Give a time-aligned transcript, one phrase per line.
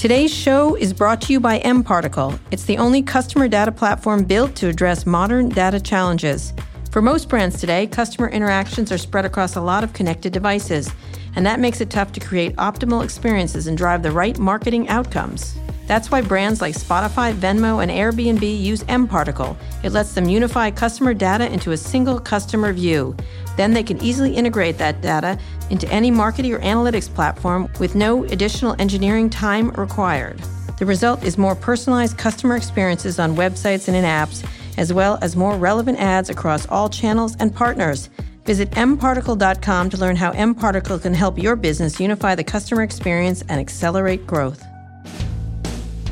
[0.00, 2.38] Today's show is brought to you by mParticle.
[2.50, 6.54] It's the only customer data platform built to address modern data challenges.
[6.90, 10.90] For most brands today, customer interactions are spread across a lot of connected devices,
[11.36, 15.54] and that makes it tough to create optimal experiences and drive the right marketing outcomes.
[15.90, 19.56] That's why brands like Spotify, Venmo, and Airbnb use mParticle.
[19.82, 23.16] It lets them unify customer data into a single customer view.
[23.56, 25.36] Then they can easily integrate that data
[25.68, 30.38] into any marketing or analytics platform with no additional engineering time required.
[30.78, 35.34] The result is more personalized customer experiences on websites and in apps, as well as
[35.34, 38.10] more relevant ads across all channels and partners.
[38.44, 43.58] Visit mparticle.com to learn how mparticle can help your business unify the customer experience and
[43.58, 44.69] accelerate growth.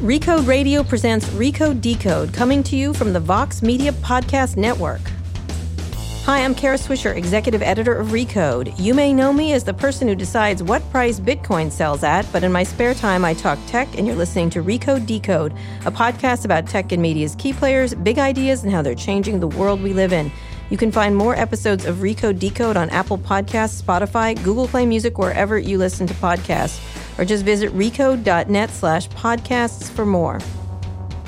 [0.02, 5.00] Recode Radio presents Recode Decode, coming to you from the Vox Media Podcast Network.
[6.22, 8.72] Hi, I'm Kara Swisher, executive editor of Recode.
[8.78, 12.44] You may know me as the person who decides what price Bitcoin sells at, but
[12.44, 15.52] in my spare time, I talk tech, and you're listening to Recode Decode,
[15.84, 19.48] a podcast about tech and media's key players, big ideas, and how they're changing the
[19.48, 20.30] world we live in.
[20.70, 25.18] You can find more episodes of Recode Decode on Apple Podcasts, Spotify, Google Play Music,
[25.18, 26.78] wherever you listen to podcasts
[27.18, 30.40] or just visit recode.net slash podcasts for more.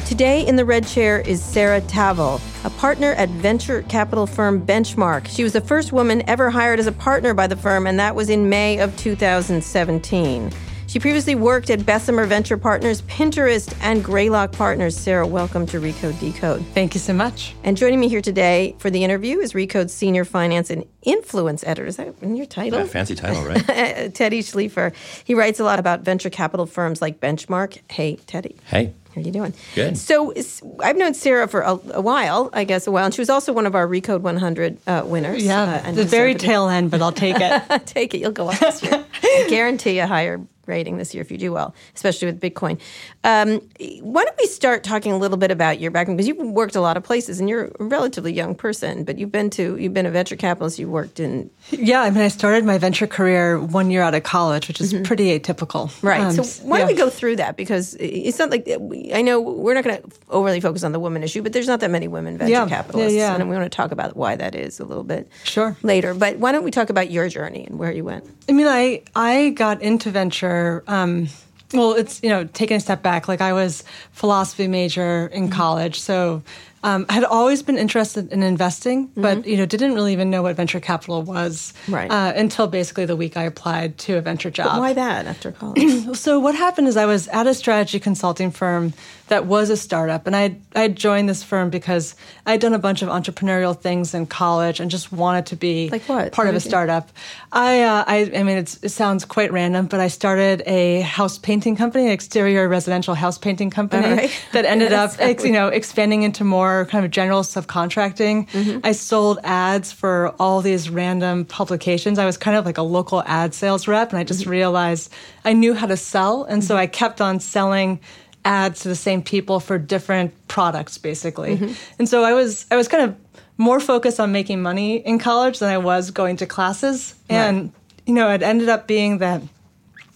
[0.07, 5.29] Today in the red chair is Sarah Tavel, a partner at venture capital firm Benchmark.
[5.29, 8.17] She was the first woman ever hired as a partner by the firm, and that
[8.17, 10.51] was in May of 2017.
[10.91, 14.97] She previously worked at Bessemer Venture Partners, Pinterest, and Greylock Partners.
[14.97, 16.67] Sarah, welcome to Recode Decode.
[16.75, 17.55] Thank you so much.
[17.63, 21.87] And joining me here today for the interview is Recode's senior finance and influence editor.
[21.87, 22.81] Is that in your title?
[22.81, 23.65] Yeah, fancy title, right?
[24.17, 24.93] Teddy Schleifer.
[25.23, 27.79] He writes a lot about venture capital firms like Benchmark.
[27.89, 28.57] Hey, Teddy.
[28.65, 28.93] Hey.
[29.15, 29.55] How are you doing?
[29.77, 29.97] Good.
[29.97, 30.35] So
[30.81, 33.53] I've known Sarah for a, a, while, I guess a while, and she was also
[33.53, 35.45] one of our Recode 100 uh, winners.
[35.45, 37.87] Yeah, uh, the very tail end, but I'll take it.
[37.87, 38.19] take it.
[38.19, 39.05] You'll go up this year.
[39.23, 42.81] I guarantee a higher rating this year if you do well, especially with Bitcoin.
[43.25, 43.61] Um,
[44.01, 46.81] why don't we start talking a little bit about your background because you've worked a
[46.81, 50.07] lot of places and you're a relatively young person, but you've been to you've been
[50.07, 50.79] a venture capitalist.
[50.79, 52.03] You worked in yeah.
[52.03, 55.03] I mean, I started my venture career one year out of college, which is mm-hmm.
[55.03, 55.91] pretty atypical.
[56.03, 56.21] Right.
[56.21, 56.87] Um, so why yeah.
[56.87, 58.69] don't we go through that because it's not like
[59.13, 61.81] I know we're not going to overly focus on the woman issue, but there's not
[61.81, 62.69] that many women venture yeah.
[62.69, 65.77] capitalists, yeah, and we want to talk about why that is a little bit sure
[65.83, 66.15] later.
[66.15, 68.25] But why don't we talk about your journey and where you went?
[68.49, 70.60] I mean, I I got into venture.
[70.87, 71.29] Um,
[71.73, 73.29] well, it's you know taking a step back.
[73.29, 75.53] Like I was philosophy major in mm-hmm.
[75.53, 76.43] college, so
[76.83, 79.23] um, I had always been interested in investing, mm-hmm.
[79.23, 82.11] but you know didn't really even know what venture capital was right.
[82.11, 84.67] uh, until basically the week I applied to a venture job.
[84.67, 86.17] But why that after college?
[86.17, 88.95] so what happened is I was at a strategy consulting firm
[89.31, 90.27] that was a startup.
[90.27, 94.27] And I I joined this firm because I'd done a bunch of entrepreneurial things in
[94.27, 96.33] college and just wanted to be like what?
[96.33, 97.11] part what of a startup.
[97.53, 101.77] I, uh, I I mean it sounds quite random, but I started a house painting
[101.77, 104.45] company, an exterior residential house painting company right.
[104.53, 108.49] that ended up ex, you know expanding into more kind of general subcontracting.
[108.51, 108.81] Mm-hmm.
[108.83, 112.19] I sold ads for all these random publications.
[112.19, 114.51] I was kind of like a local ad sales rep, and I just mm-hmm.
[114.51, 115.13] realized
[115.45, 116.67] I knew how to sell, and mm-hmm.
[116.67, 118.01] so I kept on selling
[118.45, 121.57] ads to the same people for different products basically.
[121.57, 121.73] Mm-hmm.
[121.99, 123.17] And so I was I was kind of
[123.59, 127.15] more focused on making money in college than I was going to classes.
[127.29, 127.37] Right.
[127.37, 127.73] And
[128.07, 129.43] you know, it ended up being that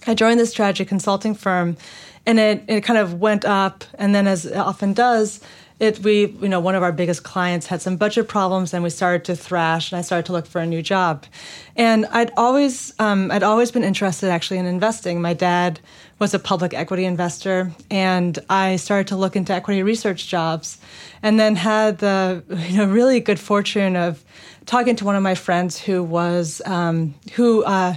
[0.07, 1.77] I joined this strategy consulting firm
[2.27, 5.41] and it, it kind of went up and then as it often does,
[5.81, 8.91] it we you know one of our biggest clients had some budget problems and we
[8.91, 11.25] started to thrash and i started to look for a new job.
[11.77, 15.21] And i'd always um, i'd always been interested actually in investing.
[15.21, 15.81] My dad
[16.21, 20.79] was a public equity investor and i started to look into equity research jobs
[21.23, 24.25] and then had the you know really good fortune of
[24.67, 27.95] talking to one of my friends who was um, who uh,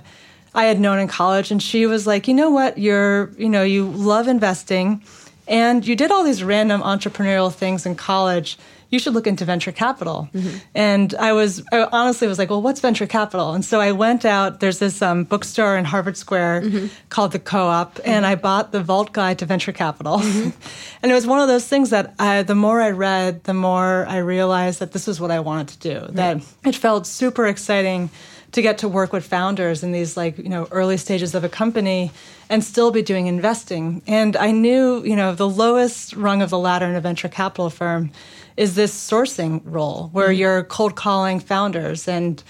[0.55, 2.79] i had known in college and she was like you know what?
[2.79, 5.03] You're you know you love investing
[5.47, 8.57] and you did all these random entrepreneurial things in college.
[8.89, 10.29] You should look into venture capital.
[10.33, 10.57] Mm-hmm.
[10.73, 13.53] And I was, I honestly was like, well, what's venture capital?
[13.53, 16.87] And so I went out, there's this um, bookstore in Harvard Square mm-hmm.
[17.09, 18.09] called The Co op, mm-hmm.
[18.09, 20.19] and I bought the Vault Guide to Venture Capital.
[20.19, 20.49] Mm-hmm.
[21.01, 24.05] and it was one of those things that I, the more I read, the more
[24.07, 28.09] I realized that this was what I wanted to do, that it felt super exciting
[28.51, 31.49] to get to work with founders in these like you know early stages of a
[31.49, 32.11] company
[32.49, 36.59] and still be doing investing and i knew you know the lowest rung of the
[36.59, 38.11] ladder in a venture capital firm
[38.55, 40.39] is this sourcing role where mm-hmm.
[40.39, 42.43] you're cold calling founders and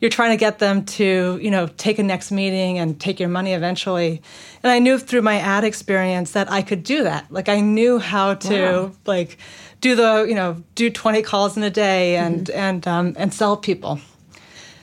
[0.00, 3.28] you're trying to get them to you know take a next meeting and take your
[3.28, 4.22] money eventually
[4.62, 7.98] and i knew through my ad experience that i could do that like i knew
[7.98, 8.92] how to wow.
[9.06, 9.38] like
[9.80, 12.58] do the you know do 20 calls in a day and mm-hmm.
[12.58, 14.00] and um, and sell people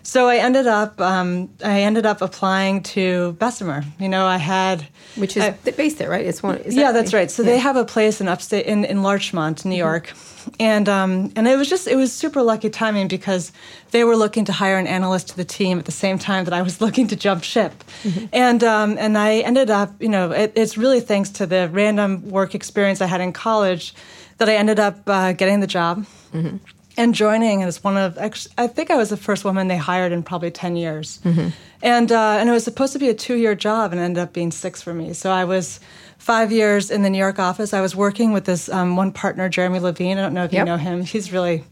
[0.09, 3.83] so I ended up um, I ended up applying to Bessemer.
[3.99, 6.25] You know, I had which is I, based there, right?
[6.25, 6.59] It's one.
[6.65, 7.29] yeah, that that's right.
[7.29, 7.49] So yeah.
[7.51, 9.77] they have a place in upstate in, in Larchmont, New mm-hmm.
[9.77, 10.13] York,
[10.59, 13.51] and um, and it was just it was super lucky timing because
[13.91, 16.53] they were looking to hire an analyst to the team at the same time that
[16.55, 17.71] I was looking to jump ship,
[18.01, 18.25] mm-hmm.
[18.33, 22.31] and um, and I ended up you know it, it's really thanks to the random
[22.31, 23.93] work experience I had in college
[24.39, 26.07] that I ended up uh, getting the job.
[26.33, 26.57] Mm-hmm
[26.99, 28.17] and joining as one of
[28.57, 31.47] I think I was the first woman they hired in probably ten years, mm-hmm.
[31.81, 34.33] and uh, and it was supposed to be a two year job and ended up
[34.33, 35.13] being six for me.
[35.13, 35.79] So I was
[36.17, 37.73] five years in the New York office.
[37.73, 40.17] I was working with this um, one partner, Jeremy Levine.
[40.17, 40.59] I don't know if yep.
[40.59, 41.01] you know him.
[41.01, 41.63] He's really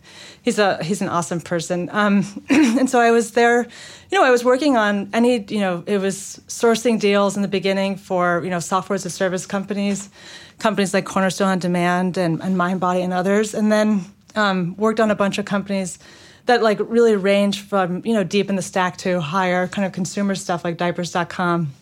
[0.43, 1.89] he's a he's an awesome person.
[1.91, 3.67] Um, and so I was there.
[4.09, 5.43] You know, I was working on any.
[5.49, 9.09] You know, it was sourcing deals in the beginning for you know software as a
[9.09, 10.09] service companies,
[10.57, 14.05] companies like Cornerstone OnDemand and, and MindBody and others, and then
[14.37, 15.99] um, worked on a bunch of companies
[16.45, 19.91] that like really range from you know deep in the stack to higher kind of
[19.91, 21.73] consumer stuff like diapers.com.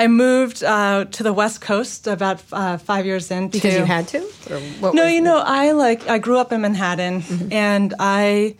[0.00, 3.48] I moved uh, to the West Coast about uh, five years in.
[3.48, 4.24] Because you had to?
[4.94, 7.52] no, you know, I like I grew up in Manhattan, mm-hmm.
[7.52, 8.54] and I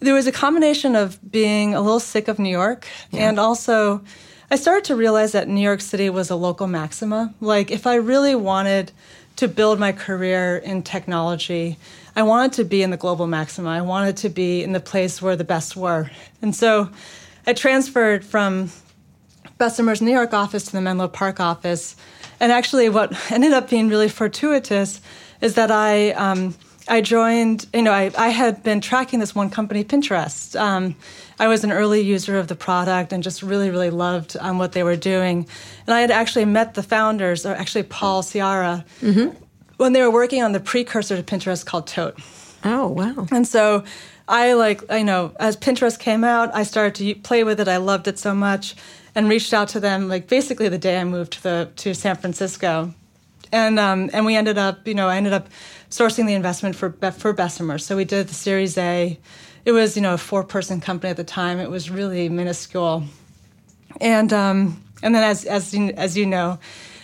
[0.00, 3.28] there was a combination of being a little sick of New York, yeah.
[3.28, 4.04] and also
[4.50, 7.34] I started to realize that New York City was a local maxima.
[7.40, 8.92] Like if I really wanted
[9.36, 11.76] to build my career in technology,
[12.16, 13.70] I wanted to be in the global maxima.
[13.70, 16.10] I wanted to be in the place where the best were.
[16.40, 16.90] And so
[17.46, 18.70] I transferred from
[19.58, 21.96] Bessemer's New York office to the Menlo Park office.
[22.40, 25.00] And actually, what ended up being really fortuitous
[25.40, 26.54] is that I, um,
[26.88, 30.58] I joined, you know, I, I had been tracking this one company, Pinterest.
[30.58, 30.96] Um,
[31.44, 34.72] I was an early user of the product and just really, really loved um, what
[34.72, 35.46] they were doing.
[35.86, 39.44] And I had actually met the founders, or actually Paul Sciarra, mm-hmm
[39.76, 42.18] when they were working on the precursor to Pinterest called Tote.
[42.64, 43.26] Oh, wow.
[43.30, 43.84] And so
[44.28, 47.68] I like, I know, as Pinterest came out, I started to play with it.
[47.68, 48.76] I loved it so much
[49.14, 52.16] and reached out to them like basically the day I moved to the to San
[52.16, 52.94] Francisco.
[53.52, 55.48] And um, and we ended up, you know, I ended up
[55.90, 57.78] sourcing the investment for for Bessemer.
[57.78, 59.18] So we did the Series A.
[59.64, 61.58] It was, you know, a four person company at the time.
[61.58, 63.04] It was really minuscule.
[64.00, 66.58] And um, and then as as as you know,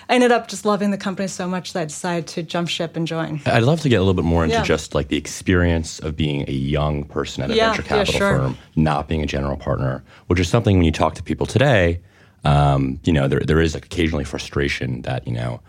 [0.09, 2.97] I ended up just loving the company so much that I decided to jump ship
[2.97, 3.41] and join.
[3.47, 4.65] I'd love to get a little bit more into yeah.
[4.65, 8.19] just like the experience of being a young person at a yeah, venture capital yeah,
[8.19, 8.39] sure.
[8.39, 12.01] firm, not being a general partner, which is something when you talk to people today,
[12.45, 15.61] um, you know, there there is occasionally frustration that you know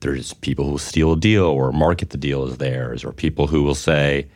[0.00, 3.62] there's people who steal a deal or market the deal as theirs, or people who
[3.62, 4.26] will say.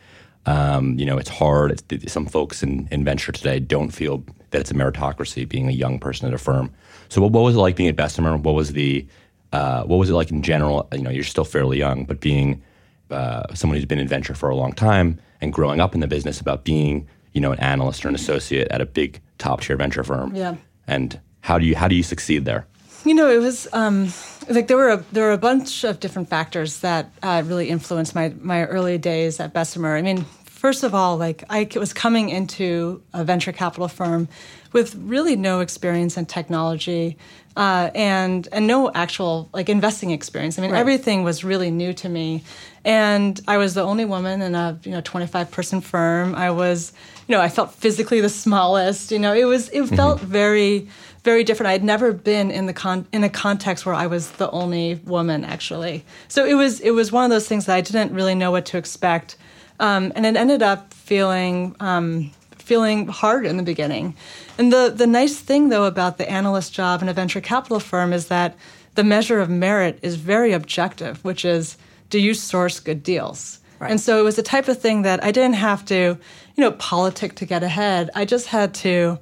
[0.45, 1.71] Um, you know, it's hard.
[1.71, 5.71] It's, some folks in, in venture today don't feel that it's a meritocracy being a
[5.71, 6.71] young person at a firm.
[7.09, 8.37] So, what, what was it like being at Bessemer?
[8.37, 9.05] What was the
[9.51, 10.87] uh, what was it like in general?
[10.93, 12.61] You know, you're still fairly young, but being
[13.09, 16.07] uh, someone who's been in venture for a long time and growing up in the
[16.07, 19.75] business about being, you know, an analyst or an associate at a big top tier
[19.75, 20.33] venture firm.
[20.35, 20.55] Yeah.
[20.87, 22.67] And how do you how do you succeed there?
[23.03, 24.13] You know, it was um,
[24.47, 28.13] like there were a, there were a bunch of different factors that uh, really influenced
[28.13, 29.95] my my early days at Bessemer.
[29.95, 34.27] I mean, first of all, like I was coming into a venture capital firm
[34.71, 37.17] with really no experience in technology
[37.57, 40.57] uh, and and no actual like investing experience.
[40.57, 40.79] I mean, right.
[40.79, 42.43] everything was really new to me,
[42.85, 46.35] and I was the only woman in a you know 25 person firm.
[46.35, 46.93] I was
[47.27, 49.11] you know I felt physically the smallest.
[49.11, 49.95] You know, it was it mm-hmm.
[49.95, 50.87] felt very
[51.23, 51.69] very different.
[51.69, 54.95] I had never been in the con- in a context where I was the only
[55.05, 56.03] woman actually.
[56.27, 58.65] So it was it was one of those things that I didn't really know what
[58.67, 59.37] to expect,
[59.79, 61.75] um, and it ended up feeling.
[61.79, 64.15] Um, feeling hard in the beginning.
[64.57, 68.13] And the, the nice thing, though, about the analyst job in a venture capital firm
[68.13, 68.55] is that
[68.95, 71.75] the measure of merit is very objective, which is
[72.09, 73.59] do you source good deals?
[73.79, 73.91] Right.
[73.91, 76.17] And so it was the type of thing that I didn't have to, you
[76.63, 78.09] know, politic to get ahead.
[78.15, 79.17] I just had to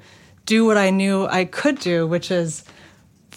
[0.49, 2.63] do what I knew I could do, which is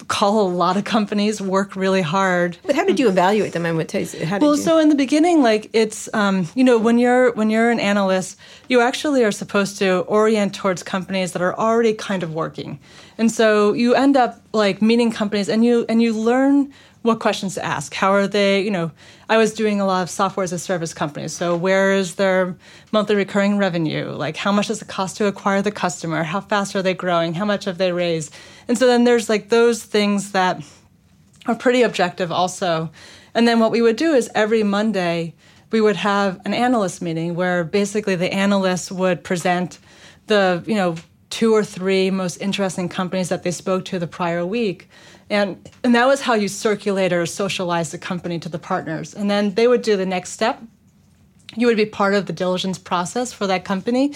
[0.08, 2.56] call a lot of companies, work really hard.
[2.64, 3.66] But how did you evaluate them?
[3.66, 4.26] I would tell you.
[4.26, 4.62] How did well, you?
[4.62, 8.38] so in the beginning, like it's um, you know when you're when you're an analyst,
[8.68, 12.78] you actually are supposed to orient towards companies that are already kind of working,
[13.18, 16.72] and so you end up like meeting companies and you and you learn
[17.02, 17.92] what questions to ask.
[17.94, 18.92] How are they, you know,
[19.28, 21.32] I was doing a lot of software as a service companies.
[21.32, 22.56] So where is their
[22.92, 24.10] monthly recurring revenue?
[24.10, 26.22] Like how much does it cost to acquire the customer?
[26.22, 27.34] How fast are they growing?
[27.34, 28.32] How much have they raised?
[28.68, 30.62] And so then there's like those things that
[31.46, 32.90] are pretty objective also.
[33.34, 35.34] And then what we would do is every Monday
[35.70, 39.78] we would have an analyst meeting where basically the analysts would present
[40.26, 40.96] the, you know,
[41.30, 44.88] two or three most interesting companies that they spoke to the prior week
[45.32, 49.14] and, and that was how you circulate or socialize the company to the partners.
[49.14, 50.62] And then they would do the next step,
[51.56, 54.14] you would be part of the diligence process for that company.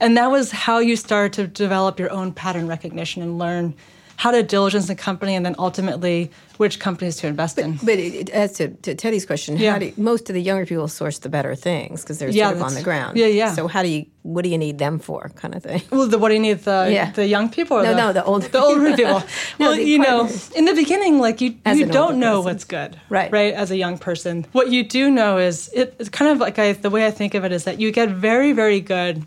[0.00, 3.74] And that was how you started to develop your own pattern recognition and learn
[4.18, 7.76] how to diligence a company and then ultimately which companies to invest but, in.
[7.76, 9.78] But it, as to, to Teddy's question, yeah.
[9.78, 12.62] Do, most of the younger people source the better things because they're yeah, sort of
[12.64, 13.16] on the ground.
[13.16, 13.54] Yeah, yeah.
[13.54, 15.82] So how do you, what do you need them for, kind of thing?
[15.92, 17.12] Well, the, what do you need the yeah.
[17.12, 17.76] the young people?
[17.76, 19.20] no, the, no, the older the older people.
[19.60, 22.44] no, well, you know, in the beginning, like you as you don't know person.
[22.44, 23.30] what's good, right?
[23.30, 26.58] Right, as a young person, what you do know is it, it's kind of like
[26.58, 29.24] I, the way I think of it is that you get very, very good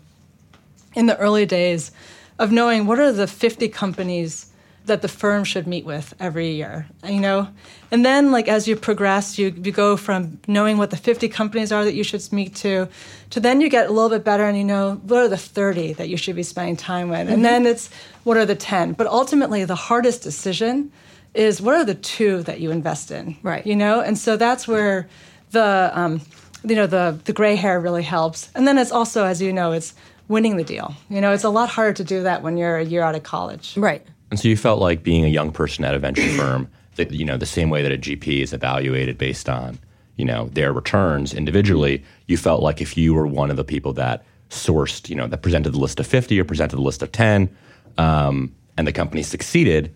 [0.94, 1.92] in the early days
[2.38, 4.46] of knowing what are the 50 companies
[4.84, 7.48] that the firm should meet with every year you know?
[7.90, 11.70] And then like as you progress you, you go from knowing what the 50 companies
[11.70, 12.88] are that you should meet to
[13.30, 15.94] to then you get a little bit better and you know what are the 30
[15.94, 17.20] that you should be spending time with.
[17.20, 17.32] Mm-hmm.
[17.32, 17.90] and then it's
[18.24, 20.90] what are the 10 but ultimately the hardest decision
[21.34, 23.66] is what are the two that you invest in right.
[23.66, 24.00] you know?
[24.00, 25.08] And so that's where
[25.52, 26.20] the um,
[26.64, 28.50] you know the the gray hair really helps.
[28.54, 29.94] And then it's also as you know it's
[30.28, 32.84] winning the deal you know it's a lot harder to do that when you're a
[32.84, 35.94] year out of college right and so you felt like being a young person at
[35.94, 39.46] a venture firm, that you know the same way that a GP is evaluated based
[39.46, 39.78] on
[40.16, 42.02] you know their returns individually.
[42.28, 45.42] You felt like if you were one of the people that sourced, you know, that
[45.42, 47.54] presented the list of fifty or presented the list of ten,
[47.98, 49.94] um, and the company succeeded,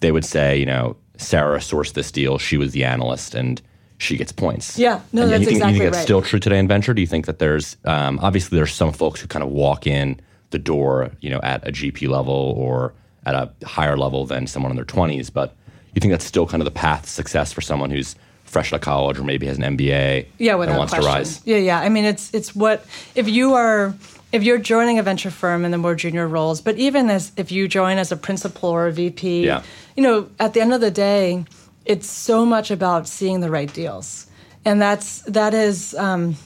[0.00, 2.38] they would say, you know, Sarah sourced this deal.
[2.38, 3.60] She was the analyst, and
[3.98, 4.78] she gets points.
[4.78, 6.04] Yeah, no, and that's you think, exactly you think that's right.
[6.04, 6.94] still true today in venture?
[6.94, 10.20] Do you think that there's um, obviously there's some folks who kind of walk in
[10.50, 14.70] the door, you know, at a GP level or at a higher level than someone
[14.70, 15.32] in their 20s.
[15.32, 15.54] But
[15.94, 18.76] you think that's still kind of the path to success for someone who's fresh out
[18.76, 21.00] of college or maybe has an MBA yeah, and wants question.
[21.00, 21.40] to rise?
[21.44, 21.80] Yeah, yeah.
[21.80, 23.94] I mean, it's it's what if you are
[24.32, 27.50] if you're joining a venture firm in the more junior roles, but even as if
[27.50, 29.62] you join as a principal or a VP, yeah.
[29.96, 31.44] you know, at the end of the day,
[31.86, 34.26] it's so much about seeing the right deals,
[34.64, 35.94] and that's that is.
[35.94, 36.36] Um,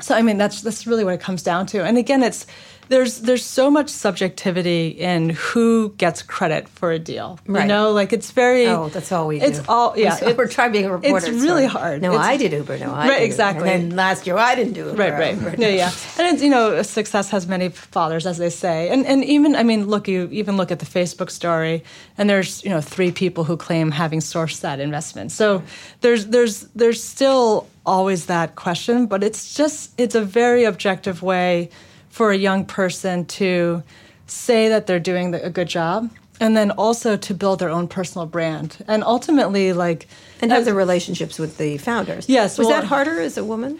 [0.00, 1.84] so I mean, that's that's really what it comes down to.
[1.84, 2.46] And again, it's
[2.88, 7.38] there's there's so much subjectivity in who gets credit for a deal.
[7.46, 7.62] Right.
[7.62, 9.46] You know, like it's very Oh, that's all we do.
[9.46, 10.18] It's all yeah.
[10.22, 11.26] We're, we're trying being a reporter.
[11.26, 12.02] It's really hard.
[12.02, 12.78] No, it's, I did Uber.
[12.78, 13.70] No, I right, did exactly.
[13.70, 14.96] And then last year I didn't do it.
[14.96, 15.58] Right, right.
[15.58, 15.92] Yeah, yeah.
[16.18, 18.88] And it's, you know, success has many fathers, as they say.
[18.88, 21.82] And and even I mean, look, you even look at the Facebook story,
[22.18, 25.32] and there's you know three people who claim having sourced that investment.
[25.32, 25.62] So
[26.00, 31.70] there's there's there's still always that question, but it's just it's a very objective way
[32.16, 33.82] for a young person to
[34.26, 38.24] say that they're doing a good job and then also to build their own personal
[38.24, 40.08] brand and ultimately like
[40.40, 43.78] and have the relationships with the founders yes was well, that harder as a woman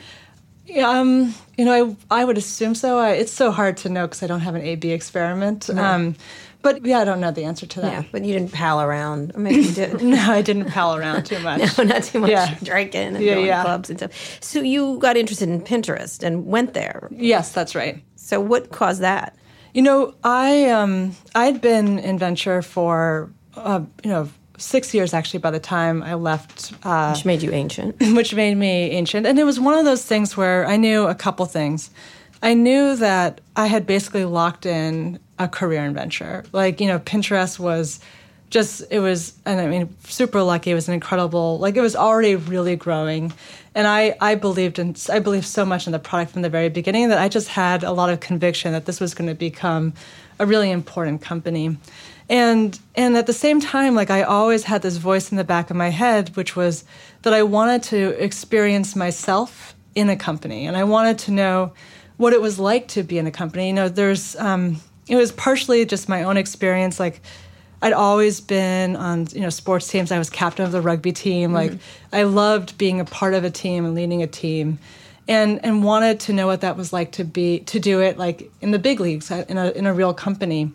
[0.82, 2.98] um, you know, I, I would assume so.
[2.98, 5.68] I, it's so hard to know because I don't have an A/B experiment.
[5.72, 5.80] No.
[5.80, 6.16] Um,
[6.66, 7.92] but yeah, I don't know the answer to that.
[7.92, 9.30] Yeah, but you didn't pal around.
[9.36, 10.02] Or maybe you did.
[10.02, 11.78] no, I didn't pal around too much.
[11.78, 12.56] no, not too much yeah.
[12.60, 13.58] drinking and yeah, going yeah.
[13.58, 14.38] to clubs and stuff.
[14.42, 17.08] So you got interested in Pinterest and went there.
[17.12, 18.02] Yes, that's right.
[18.26, 19.37] So what caused that?
[19.73, 24.28] You know, I um, I'd been in venture for uh, you know
[24.59, 26.73] six years actually by the time I left.
[26.83, 27.95] Uh, which made you ancient.
[28.16, 31.14] Which made me ancient, and it was one of those things where I knew a
[31.14, 31.90] couple things.
[32.42, 36.45] I knew that I had basically locked in a career in venture.
[36.50, 38.00] Like you know, Pinterest was
[38.50, 40.70] just it was and i mean super lucky.
[40.70, 43.32] It was an incredible like it was already really growing.
[43.74, 46.68] And i i believed in i believed so much in the product from the very
[46.68, 49.94] beginning that i just had a lot of conviction that this was going to become
[50.38, 51.76] a really important company.
[52.28, 55.70] And and at the same time like i always had this voice in the back
[55.70, 56.84] of my head which was
[57.22, 60.66] that i wanted to experience myself in a company.
[60.66, 61.72] And i wanted to know
[62.16, 63.66] what it was like to be in a company.
[63.68, 67.20] You know there's um, it was partially just my own experience like
[67.83, 70.11] I'd always been on you know sports teams.
[70.11, 71.52] I was captain of the rugby team.
[71.52, 72.14] Like mm-hmm.
[72.14, 74.78] I loved being a part of a team and leading a team,
[75.28, 78.50] and and wanted to know what that was like to be to do it like
[78.61, 80.73] in the big leagues uh, in a in a real company.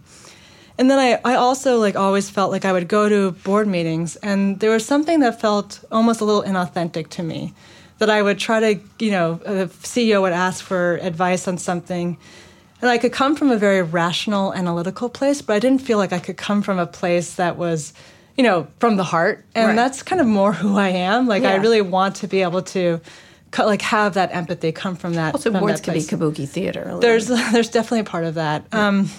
[0.77, 4.15] And then I, I also like always felt like I would go to board meetings
[4.17, 7.53] and there was something that felt almost a little inauthentic to me.
[7.99, 12.17] That I would try to, you know, the CEO would ask for advice on something
[12.81, 16.11] and I could come from a very rational, analytical place, but I didn't feel like
[16.11, 17.93] I could come from a place that was,
[18.35, 19.45] you know, from the heart.
[19.53, 19.75] And right.
[19.75, 21.27] that's kind of more who I am.
[21.27, 21.51] Like yeah.
[21.51, 22.99] I really want to be able to
[23.57, 25.35] like have that empathy come from that.
[25.35, 26.97] Also, from boards can be kabuki theater.
[26.99, 28.65] There's there's definitely a part of that.
[28.73, 28.87] Yeah.
[28.87, 29.09] Um,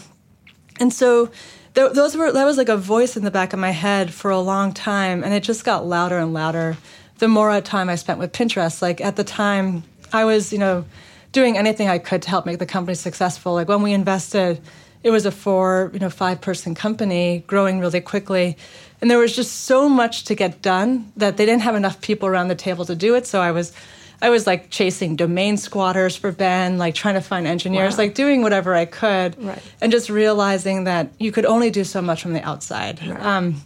[0.81, 1.27] and so
[1.75, 4.31] th- those were that was like a voice in the back of my head for
[4.31, 6.77] a long time, and it just got louder and louder
[7.19, 8.83] the more time I spent with Pinterest.
[8.83, 10.85] Like at the time, I was you know
[11.33, 13.55] doing anything I could to help make the company successful.
[13.55, 14.61] Like when we invested,
[15.03, 18.57] it was a four, you know, five person company growing really quickly.
[19.01, 22.29] And there was just so much to get done that they didn't have enough people
[22.29, 23.27] around the table to do it.
[23.27, 23.73] So I was
[24.21, 28.05] I was like chasing domain squatters for Ben, like trying to find engineers, wow.
[28.05, 29.61] like doing whatever I could, right.
[29.81, 33.05] and just realizing that you could only do so much from the outside.
[33.05, 33.21] Right.
[33.21, 33.63] Um,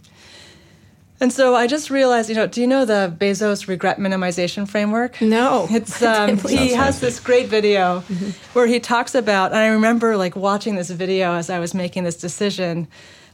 [1.19, 5.21] and so I just realized, you know, do you know the Bezos regret minimization framework?
[5.21, 5.67] No.
[5.77, 8.29] It's um, he has this great video mm-hmm.
[8.53, 12.03] where he talks about, and I remember like watching this video as I was making
[12.03, 12.87] this decision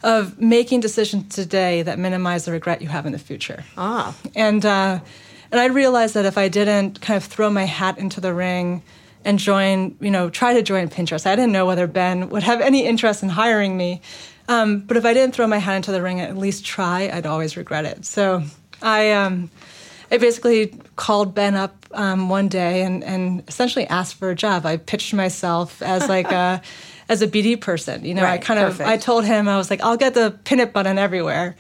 [0.04, 3.64] of making decisions today that minimize the regret you have in the future.
[3.78, 4.16] Ah.
[4.36, 5.00] And uh,
[5.52, 8.82] and I realized that if I didn't kind of throw my hat into the ring
[9.24, 12.60] and join, you know, try to join Pinterest, I didn't know whether Ben would have
[12.60, 14.02] any interest in hiring me.
[14.48, 17.10] Um, but if I didn't throw my hat into the ring and at least try,
[17.10, 18.06] I'd always regret it.
[18.06, 18.44] So
[18.82, 19.50] I, um,
[20.12, 24.66] I basically called Ben up um, one day and, and essentially asked for a job.
[24.66, 26.62] I pitched myself as like a
[27.10, 28.06] as a BD person.
[28.06, 28.82] You know, right, I kind perfect.
[28.82, 31.56] of I told him I was like, I'll get the pin it button everywhere.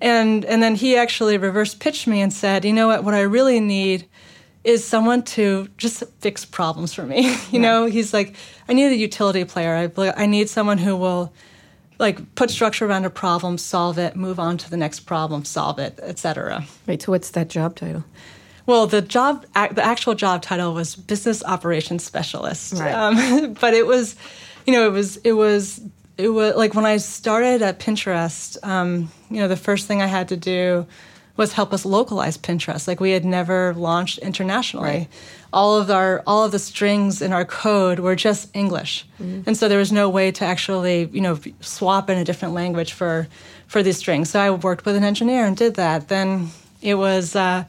[0.00, 3.22] And and then he actually reverse pitched me and said, you know what, what I
[3.22, 4.08] really need
[4.64, 7.22] is someone to just fix problems for me.
[7.28, 7.52] you right.
[7.52, 8.34] know, he's like,
[8.68, 9.74] I need a utility player.
[9.74, 11.32] I I need someone who will
[11.98, 15.78] like put structure around a problem, solve it, move on to the next problem, solve
[15.78, 16.64] it, etc.
[16.86, 17.02] Right.
[17.02, 18.04] So what's that job title?
[18.66, 22.74] Well, the job, the actual job title was business operations specialist.
[22.74, 22.92] Right.
[22.92, 24.14] Um, but it was,
[24.66, 25.80] you know, it was it was
[26.18, 30.06] it was like when I started at Pinterest, um, you know, the first thing I
[30.06, 30.86] had to do
[31.38, 32.86] was help us localize Pinterest.
[32.86, 34.88] Like we had never launched internationally.
[34.88, 35.08] Right.
[35.50, 39.44] All of our all of the strings in our code were just English, mm-hmm.
[39.46, 42.92] and so there was no way to actually, you know, swap in a different language
[42.92, 43.28] for
[43.66, 44.28] for these strings.
[44.28, 46.08] So I worked with an engineer and did that.
[46.08, 46.50] Then
[46.82, 47.34] it was.
[47.34, 47.64] Uh,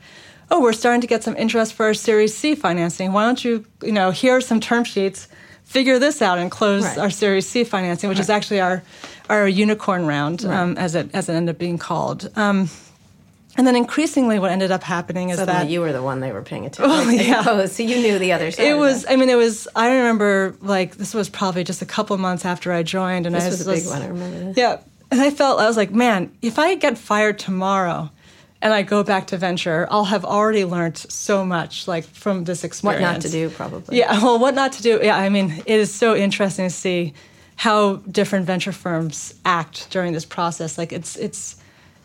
[0.52, 3.14] oh, we're starting to get some interest for our Series C financing.
[3.14, 5.28] Why don't you, you know, here are some term sheets
[5.64, 6.98] figure this out and close right.
[6.98, 8.24] our Series C financing, which right.
[8.24, 8.82] is actually our
[9.30, 10.58] our unicorn round, right.
[10.58, 12.30] um, as it as it ended up being called.
[12.36, 12.70] Um,
[13.60, 16.32] and then increasingly, what ended up happening is Suddenly that you were the one they
[16.32, 16.96] were paying attention.
[16.96, 17.02] To.
[17.02, 17.44] Oh, like, yeah.
[17.46, 18.66] Oh, so you knew the other side.
[18.66, 19.06] It was.
[19.06, 19.68] I mean, it was.
[19.76, 23.44] I remember like this was probably just a couple months after I joined, and this
[23.44, 24.02] I was, was a big one.
[24.02, 24.58] I remember this.
[24.58, 24.80] Yeah,
[25.12, 28.10] and I felt I was like, man, if I get fired tomorrow,
[28.62, 32.64] and I go back to venture, I'll have already learned so much, like from this
[32.64, 33.02] experience.
[33.02, 33.98] What not to do, probably.
[33.98, 35.02] Yeah, well, what not to do.
[35.04, 37.14] Yeah, I mean, it is so interesting to see
[37.58, 40.78] how different venture firms act during this process.
[40.78, 41.58] Like, it's it's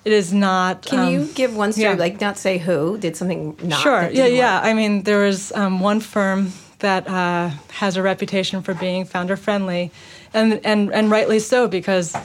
[0.05, 0.83] it is not.
[0.83, 1.89] Can um, you give one story?
[1.89, 1.95] Yeah.
[1.95, 3.81] Like, not say who did something not.
[3.81, 4.09] Sure.
[4.11, 4.61] Yeah, yeah.
[4.63, 9.37] I mean, there was um, one firm that uh, has a reputation for being founder
[9.37, 9.91] friendly,
[10.33, 12.17] and and and rightly so because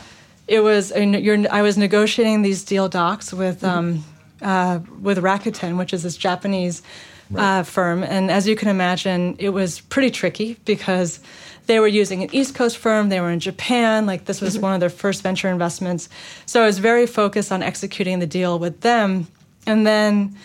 [0.47, 0.91] it was.
[0.91, 3.63] I, was negotiating these deal docs with.
[3.63, 4.03] Um,
[4.41, 6.81] uh, with Rakuten, which is this Japanese
[7.29, 7.59] right.
[7.59, 8.03] uh, firm.
[8.03, 11.19] And as you can imagine, it was pretty tricky because
[11.69, 13.09] they were using an East Coast firm.
[13.09, 14.07] They were in Japan.
[14.07, 14.63] Like this was mm-hmm.
[14.63, 16.09] one of their first venture investments.
[16.47, 19.27] So I was very focused on executing the deal with them.
[19.67, 20.35] And then,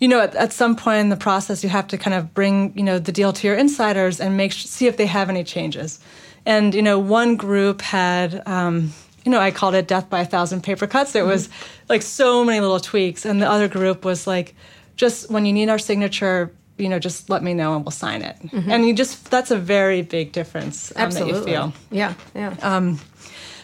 [0.00, 2.76] you know, at, at some point in the process, you have to kind of bring,
[2.76, 6.00] you know, the deal to your insiders and make see if they have any changes.
[6.44, 8.42] And you know, one group had.
[8.46, 8.92] Um,
[9.24, 11.10] you know, I called it death by a thousand paper cuts.
[11.10, 11.86] There was mm-hmm.
[11.88, 13.24] like so many little tweaks.
[13.24, 14.54] And the other group was like,
[14.94, 18.22] just when you need our signature, you know, just let me know and we'll sign
[18.22, 18.36] it.
[18.42, 18.70] Mm-hmm.
[18.70, 21.72] And you just, that's a very big difference um, that you feel.
[21.90, 22.54] Yeah, yeah.
[22.62, 23.00] Um,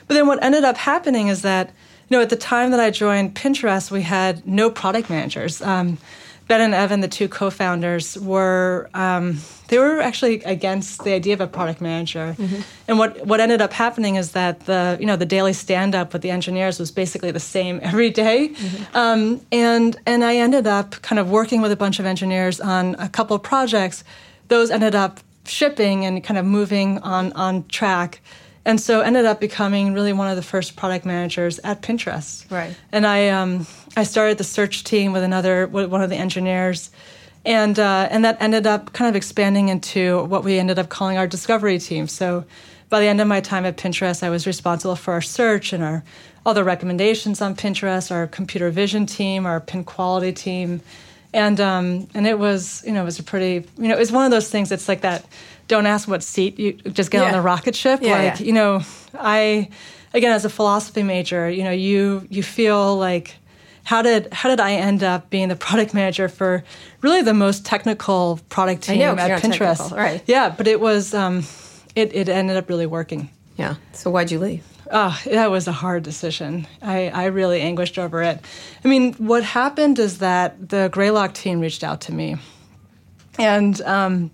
[0.08, 1.68] but then what ended up happening is that,
[2.08, 5.62] you know, at the time that I joined Pinterest, we had no product managers.
[5.62, 5.98] Um,
[6.48, 11.40] Ben and Evan, the two co-founders, were um, they were actually against the idea of
[11.40, 12.36] a product manager.
[12.38, 12.60] Mm-hmm.
[12.88, 16.12] And what what ended up happening is that the you know the daily stand up
[16.12, 18.48] with the engineers was basically the same every day.
[18.48, 18.96] Mm-hmm.
[18.96, 22.96] Um, and and I ended up kind of working with a bunch of engineers on
[22.98, 24.04] a couple projects.
[24.48, 28.20] Those ended up shipping and kind of moving on on track.
[28.64, 32.48] And so ended up becoming really one of the first product managers at Pinterest.
[32.50, 32.76] Right.
[32.92, 36.90] And I um, I started the search team with another one of the engineers
[37.44, 41.18] and uh, and that ended up kind of expanding into what we ended up calling
[41.18, 42.06] our discovery team.
[42.06, 42.44] So
[42.88, 45.82] by the end of my time at Pinterest, I was responsible for our search and
[45.82, 46.04] our
[46.44, 50.80] all the recommendations on Pinterest, our computer vision team, our pin quality team,
[51.32, 54.12] and um, and it was you know it was a pretty you know it was
[54.12, 55.24] one of those things that's like that.
[55.72, 57.28] Don't ask what seat you just get yeah.
[57.28, 58.00] on the rocket ship.
[58.02, 58.46] Yeah, like yeah.
[58.46, 58.82] you know,
[59.14, 59.70] I
[60.12, 63.36] again as a philosophy major, you know you you feel like
[63.84, 66.62] how did how did I end up being the product manager for
[67.00, 69.96] really the most technical product team know, at Pinterest?
[69.96, 70.22] right?
[70.26, 71.42] Yeah, but it was um,
[71.94, 73.30] it it ended up really working.
[73.56, 73.76] Yeah.
[73.92, 74.62] So why'd you leave?
[74.90, 76.66] Oh, that was a hard decision.
[76.82, 78.44] I, I really anguished over it.
[78.84, 82.36] I mean, what happened is that the Greylock team reached out to me,
[83.38, 84.30] and um,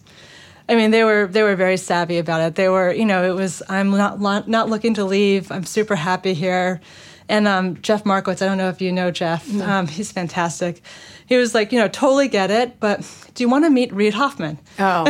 [0.69, 2.55] I mean, they were they were very savvy about it.
[2.55, 5.51] They were, you know, it was I'm not not looking to leave.
[5.51, 6.81] I'm super happy here
[7.29, 9.49] And um, Jeff Markowitz, I don't know if you know Jeff.
[9.53, 9.67] No.
[9.67, 10.83] Um, he's fantastic.
[11.27, 13.01] He was like, you know, totally get it, but
[13.35, 14.59] do you want to meet Reid Hoffman?
[14.79, 15.05] Oh.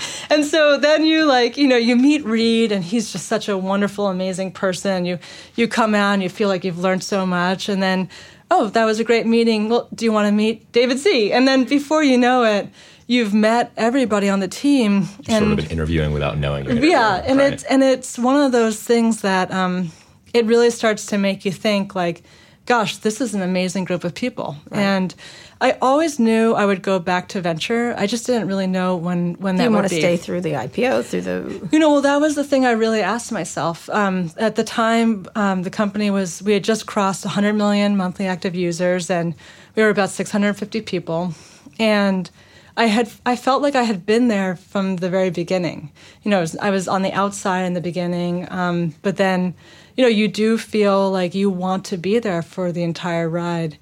[0.30, 3.56] and so then you like, you know, you meet Reed and he's just such a
[3.56, 5.06] wonderful, amazing person.
[5.06, 5.18] You
[5.56, 8.10] you come out and you feel like you've learned so much, and then,
[8.50, 9.70] oh, that was a great meeting.
[9.70, 11.32] Well, do you want to meet David Sze?
[11.32, 12.68] And then before you know it
[13.10, 17.40] you've met everybody on the team and sort of been interviewing without knowing yeah and
[17.40, 17.52] right?
[17.52, 19.90] it's and it's one of those things that um,
[20.32, 22.22] it really starts to make you think like
[22.66, 24.80] gosh this is an amazing group of people right.
[24.80, 25.14] and
[25.62, 27.94] I always knew I would go back to venture.
[27.98, 31.04] I just didn't really know when when that you want to stay through the IPO,
[31.04, 31.68] through the.
[31.70, 33.90] You know, well, that was the thing I really asked myself.
[33.90, 38.26] Um, at the time, um, the company was we had just crossed 100 million monthly
[38.26, 39.34] active users, and
[39.76, 41.34] we were about 650 people,
[41.78, 42.30] and
[42.80, 45.92] I had I felt like I had been there from the very beginning.
[46.22, 49.54] You know, I was on the outside in the beginning, um, but then,
[49.98, 53.76] you know, you do feel like you want to be there for the entire ride.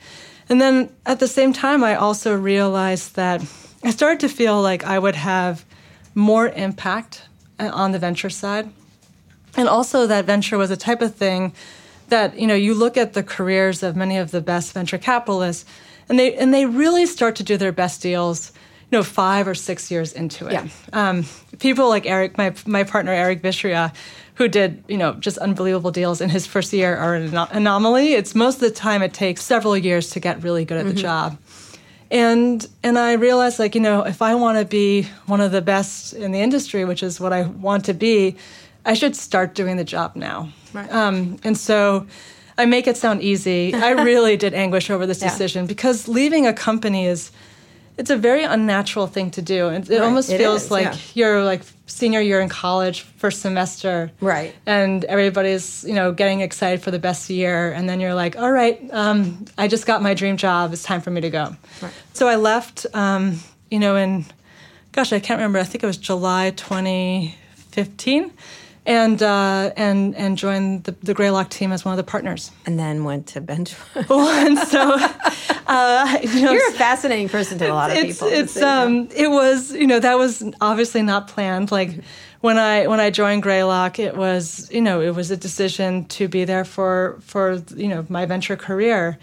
[0.49, 3.41] And then at the same time, I also realized that
[3.85, 5.65] I started to feel like I would have
[6.17, 7.23] more impact
[7.61, 8.69] uh, on the venture side,
[9.57, 11.53] and also that venture was a type of thing
[12.09, 15.65] that you know you look at the careers of many of the best venture capitalists
[16.09, 18.51] and they and they really start to do their best deals
[18.91, 20.53] you know, five or six years into it.
[20.53, 20.69] Yeah.
[20.93, 21.27] Um,
[21.59, 23.95] people like Eric, my my partner Eric Vishria,
[24.35, 28.15] who did you know just unbelievable deals in his first year, are an anomaly.
[28.15, 30.95] It's most of the time it takes several years to get really good at mm-hmm.
[30.95, 31.39] the job.
[32.11, 35.61] And and I realized like you know if I want to be one of the
[35.61, 38.37] best in the industry, which is what I want to be,
[38.87, 40.51] I should start doing the job now.
[40.73, 40.91] Right.
[40.93, 42.07] Um, and so.
[42.61, 43.73] I make it sound easy.
[43.73, 47.31] I really did anguish over this decision because leaving a company is
[47.99, 49.69] it's a very unnatural thing to do.
[49.69, 50.05] It, it right.
[50.05, 50.97] almost it feels is, like yeah.
[51.15, 54.55] you're like senior year in college, first semester, right?
[54.65, 58.53] And everybody's you know getting excited for the best year, and then you're like, all
[58.53, 60.73] right, um, I just got my dream job.
[60.73, 61.57] It's time for me to go.
[61.83, 61.93] Right.
[62.13, 64.25] So I left, um, you know, in
[64.93, 65.59] gosh, I can't remember.
[65.59, 68.31] I think it was July 2015
[68.89, 72.51] and uh, and and joined the, the Greylock team as one of the partners.
[72.65, 74.09] And then went to Benchmark.
[74.09, 74.97] well, and so
[75.67, 78.29] uh, you know, you're a fascinating person to a lot of it's, people.
[78.29, 81.71] It's um, it was you know that was obviously not planned.
[81.71, 82.01] Like
[82.41, 86.27] when I when I joined Greylock, it was you know it was a decision to
[86.27, 89.19] be there for for you know my venture career.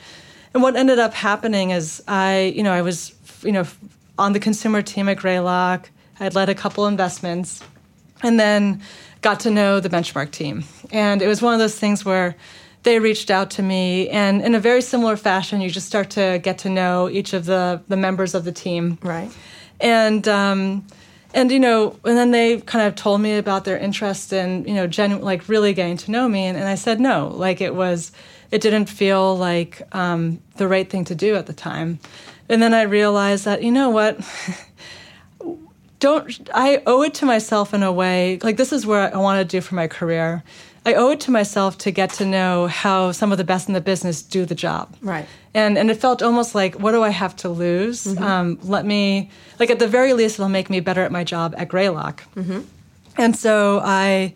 [0.54, 3.65] And what ended up happening is I you know I was you know
[4.19, 5.89] on the consumer team at Greylock.
[6.19, 7.63] I had led a couple investments,
[8.21, 8.84] and then
[9.25, 10.63] got to know the benchmark team.
[10.91, 12.35] And it was one of those things where
[12.83, 16.39] they reached out to me and in a very similar fashion you just start to
[16.43, 18.99] get to know each of the the members of the team.
[19.01, 19.31] Right.
[19.79, 20.85] And um
[21.33, 24.75] and you know and then they kind of told me about their interest in you
[24.75, 27.29] know genu- like really getting to know me and, and i said no.
[27.29, 28.11] Like it was
[28.51, 31.97] it didn't feel like um, the right thing to do at the time.
[32.47, 34.13] And then i realized that you know what
[35.99, 39.39] don't I owe it to myself in a way like this is where I want
[39.39, 40.43] to do for my career.
[40.88, 43.73] I owe it to myself to get to know how some of the best in
[43.73, 44.95] the business do the job.
[45.01, 45.25] Right.
[45.53, 48.03] And and it felt almost like what do I have to lose?
[48.05, 48.23] Mm-hmm.
[48.23, 51.55] Um, let me like at the very least it'll make me better at my job
[51.58, 52.23] at Greylock.
[52.36, 52.62] Mm-hmm.
[53.17, 54.34] And so I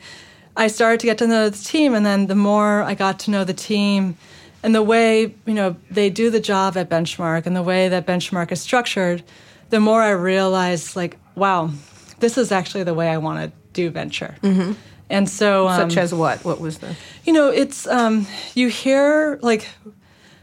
[0.55, 3.31] I started to get to know the team, and then the more I got to
[3.31, 4.17] know the team
[4.63, 8.05] and the way you know they do the job at Benchmark and the way that
[8.05, 9.23] Benchmark is structured,
[9.69, 11.71] the more I realized like wow,
[12.19, 14.35] this is actually the way I want to do venture.
[14.43, 14.73] Mm-hmm.
[15.09, 16.45] And so, um, such as what?
[16.45, 16.95] What was the?
[17.25, 19.67] You know, it's um, you hear like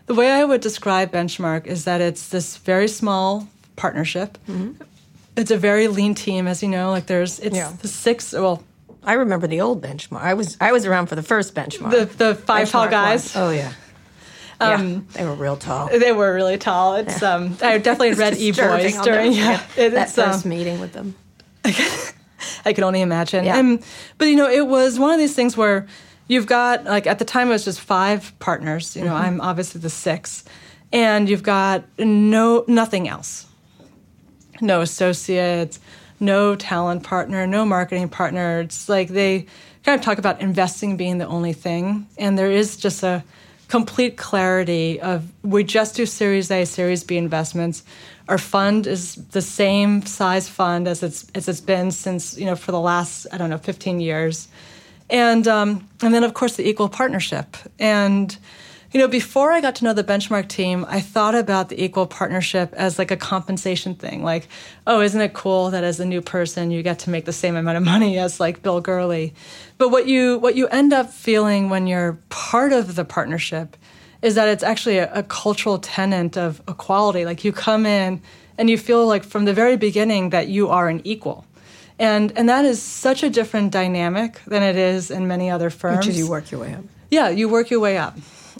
[0.06, 4.38] the way I would describe Benchmark is that it's this very small partnership.
[4.48, 4.82] Mm-hmm.
[5.36, 6.90] It's a very lean team, as you know.
[6.90, 7.72] Like there's it's yeah.
[7.80, 8.32] the six.
[8.32, 8.64] Well,
[9.04, 10.20] I remember the old benchmark.
[10.20, 11.90] I was I was around for the first benchmark.
[11.90, 13.34] The the five benchmark tall guys.
[13.34, 13.44] One.
[13.44, 13.72] Oh yeah.
[14.58, 15.88] Um, yeah, they were real tall.
[15.88, 16.96] They were really tall.
[16.96, 17.34] It's yeah.
[17.34, 21.14] um, I definitely read E Boys during yeah, it, that first um, meeting with them.
[22.64, 23.44] I could only imagine.
[23.44, 23.58] Yeah.
[23.58, 23.82] And,
[24.18, 25.86] but you know, it was one of these things where
[26.28, 28.96] you've got like at the time it was just five partners.
[28.96, 29.24] You know, mm-hmm.
[29.24, 30.48] I'm obviously the sixth,
[30.92, 33.46] and you've got no nothing else,
[34.60, 35.80] no associates,
[36.20, 38.60] no talent partner, no marketing partner.
[38.60, 39.46] It's like they
[39.84, 43.22] kind of talk about investing being the only thing, and there is just a
[43.68, 47.82] complete clarity of we just do Series A, Series B investments.
[48.28, 52.56] Our fund is the same size fund as it's as it's been since you know
[52.56, 54.48] for the last I don't know 15 years,
[55.10, 58.36] and um, and then of course the equal partnership and
[58.92, 62.06] you know, before I got to know the benchmark team, I thought about the equal
[62.06, 64.22] partnership as like a compensation thing.
[64.22, 64.48] Like,
[64.86, 67.56] oh, isn't it cool that as a new person you get to make the same
[67.56, 69.34] amount of money as like Bill Gurley?
[69.78, 73.76] But what you what you end up feeling when you're part of the partnership
[74.22, 77.24] is that it's actually a, a cultural tenet of equality.
[77.24, 78.22] Like you come in
[78.56, 81.44] and you feel like from the very beginning that you are an equal.
[81.98, 86.06] And and that is such a different dynamic than it is in many other firms.
[86.06, 86.84] Which is you work your way up.
[87.10, 88.16] Yeah, you work your way up.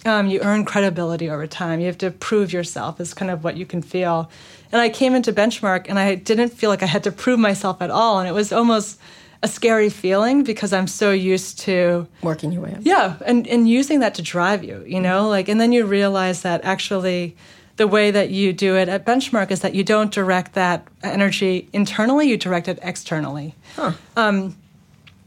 [0.07, 1.81] Um, you earn credibility over time.
[1.81, 4.31] You have to prove yourself, is kind of what you can feel.
[4.71, 7.83] And I came into Benchmark and I didn't feel like I had to prove myself
[7.83, 8.21] at all.
[8.21, 9.01] And it was almost
[9.43, 12.79] a scary feeling because I'm so used to working your way up.
[12.83, 16.43] Yeah, and, and using that to drive you, you know, like, and then you realize
[16.43, 17.37] that actually
[17.77, 21.69] the way that you do it at Benchmark is that you don't direct that energy
[21.73, 23.55] internally, you direct it externally.
[23.75, 23.93] Huh.
[24.17, 24.57] Um,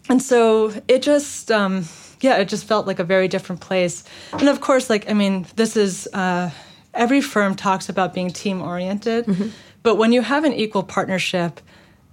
[0.10, 1.86] and so it just, um,
[2.22, 4.04] yeah, it just felt like a very different place.
[4.34, 6.52] And of course, like, I mean, this is, uh,
[6.94, 9.50] every firm talks about being team oriented, mm-hmm.
[9.84, 11.62] but when you have an equal partnership,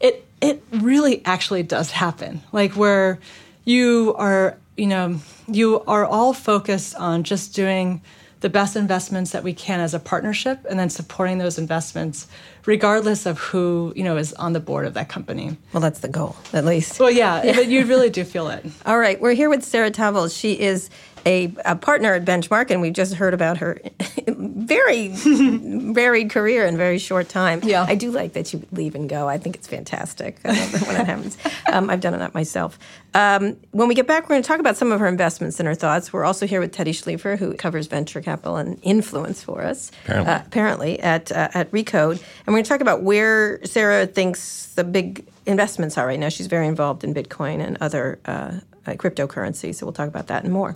[0.01, 2.43] it, it really actually does happen.
[2.53, 3.19] Like, where
[3.65, 8.01] you are, you know, you are all focused on just doing
[8.41, 12.29] the best investments that we can as a partnership and then supporting those investments
[12.67, 15.57] regardless of who you know is on the board of that company.
[15.73, 17.01] Well that's the goal at least.
[17.01, 17.57] Well yeah, yeah.
[17.57, 18.65] but you really do feel it.
[18.87, 20.91] All right we're here with sarah tavels she is
[21.27, 23.79] a, a partner at Benchmark, and we've just heard about her
[24.29, 25.09] very
[25.93, 27.61] varied career in a very short time.
[27.65, 27.85] Yeah.
[27.87, 29.29] I do like that you leave and go.
[29.29, 31.37] I think it's fantastic when that happens.
[31.73, 32.79] Um, I've done it myself.
[33.13, 35.67] Um, when we get back, we're going to talk about some of her investments and
[35.67, 36.13] her thoughts.
[36.13, 40.33] We're also here with Teddy Schleifer, who covers venture capital and influence for us, apparently,
[40.33, 44.73] uh, apparently at uh, at Recode, and we're going to talk about where Sarah thinks
[44.75, 46.29] the big investments are right now.
[46.29, 49.75] She's very involved in Bitcoin and other uh, uh, cryptocurrency.
[49.75, 50.73] So we'll talk about that and more.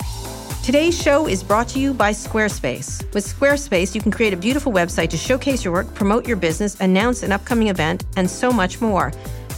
[0.63, 3.01] Today's show is brought to you by Squarespace.
[3.15, 6.79] With Squarespace, you can create a beautiful website to showcase your work, promote your business,
[6.79, 9.11] announce an upcoming event, and so much more.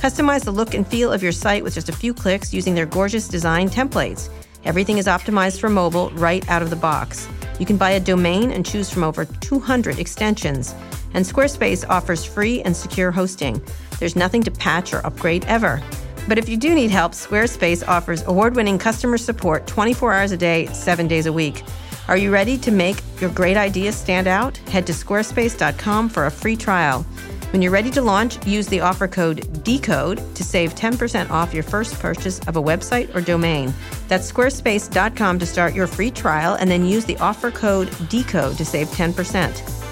[0.04, 2.86] Customize the look and feel of your site with just a few clicks using their
[2.86, 4.30] gorgeous design templates.
[4.63, 7.28] Everything is optimized for mobile right out of the box.
[7.60, 10.74] You can buy a domain and choose from over 200 extensions.
[11.13, 13.62] And Squarespace offers free and secure hosting.
[14.00, 15.82] There's nothing to patch or upgrade ever.
[16.28, 20.38] But if you do need help, Squarespace offers award winning customer support 24 hours a
[20.38, 21.64] day, seven days a week.
[22.08, 24.58] Are you ready to make your great ideas stand out?
[24.70, 27.04] Head to squarespace.com for a free trial.
[27.52, 31.64] When you're ready to launch, use the offer code DECODE to save 10% off your
[31.64, 33.74] first purchase of a website or domain.
[34.08, 38.66] That's squarespace.com to start your free trial and then use the offer code DECODE to
[38.66, 39.83] save 10%.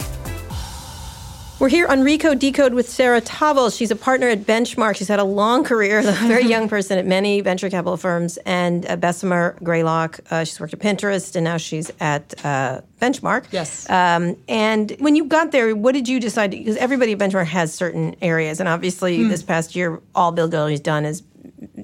[1.61, 3.77] We're here on Recode Decode with Sarah Tavels.
[3.77, 4.95] She's a partner at Benchmark.
[4.95, 8.83] She's had a long career, a very young person at many venture capital firms and
[8.87, 10.21] uh, Bessemer Greylock.
[10.31, 13.45] Uh, she's worked at Pinterest and now she's at uh, Benchmark.
[13.51, 13.87] Yes.
[13.91, 16.49] Um, and when you got there, what did you decide?
[16.49, 19.29] Because everybody at Benchmark has certain areas, and obviously mm.
[19.29, 21.21] this past year, all Bill Gurley's done is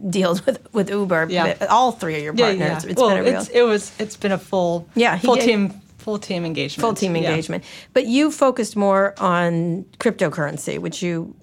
[0.10, 1.28] deals with with Uber.
[1.30, 1.56] Yeah.
[1.70, 2.60] All three of your partners.
[2.60, 2.90] Yeah, yeah.
[2.90, 3.42] It's well, been a real.
[3.42, 3.92] It's, it was.
[4.00, 4.90] It's been a full.
[4.96, 6.80] Yeah, full team full team engagement.
[6.80, 7.66] Full team engagement.
[7.66, 7.90] Yeah.
[7.92, 11.36] But you focused more on cryptocurrency, which you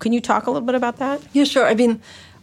[0.00, 1.22] can you talk a little bit about that?
[1.32, 1.64] Yeah, sure.
[1.64, 1.98] I mean,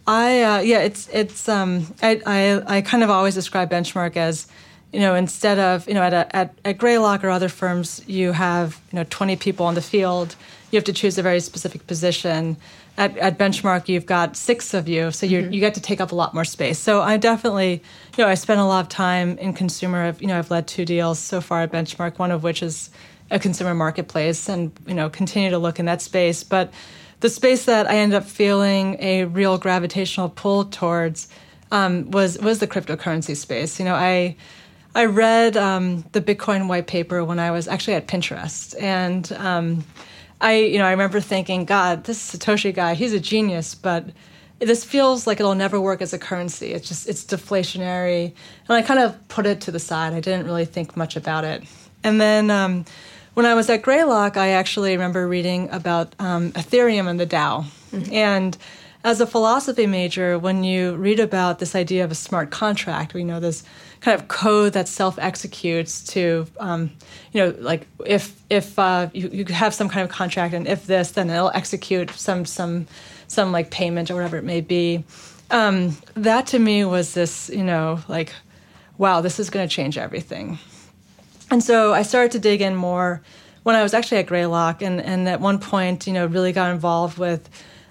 [0.08, 4.48] I uh, yeah, it's it's um, I, I I kind of always describe benchmark as
[4.92, 8.32] you know instead of you know at a, at at Greylock or other firms you
[8.32, 10.36] have you know 20 people on the field
[10.72, 12.58] you have to choose a very specific position
[13.00, 15.54] at, at benchmark you've got six of you so you mm-hmm.
[15.54, 16.78] you get to take up a lot more space.
[16.78, 17.82] So i definitely
[18.18, 20.68] you know i spent a lot of time in consumer I've, you know i've led
[20.68, 22.90] two deals so far at benchmark one of which is
[23.32, 26.44] a consumer marketplace and you know continue to look in that space.
[26.44, 26.74] But
[27.22, 31.30] the space that i ended up feeling a real gravitational pull towards
[31.72, 33.80] um, was was the cryptocurrency space.
[33.80, 34.36] You know i
[34.96, 39.86] I read um, the Bitcoin white paper when I was actually at Pinterest, and um,
[40.42, 44.06] I, you know, I remember thinking, God, this Satoshi guy, he's a genius, but
[44.60, 46.72] this feels like it'll never work as a currency.
[46.72, 48.34] It's just, it's deflationary.
[48.68, 50.14] And I kind of put it to the side.
[50.14, 51.64] I didn't really think much about it.
[52.04, 52.86] And then um,
[53.34, 57.66] when I was at Greylock, I actually remember reading about um, Ethereum and the DAO.
[57.92, 58.14] Mm-hmm.
[58.14, 58.58] And
[59.04, 63.24] as a philosophy major, when you read about this idea of a smart contract, we
[63.24, 63.64] know this
[64.02, 66.92] kind of code that self executes to, um,
[67.34, 70.88] you know, like if if uh, you, you have some kind of contract and if
[70.88, 72.88] this, then it'll execute some some
[73.28, 75.04] some like payment or whatever it may be.
[75.52, 78.34] Um, that to me was this, you know, like,
[78.98, 80.60] wow, this is going to change everything.
[81.50, 83.22] And so I started to dig in more
[83.64, 86.72] when I was actually at Greylock, and and at one point, you know, really got
[86.72, 87.50] involved with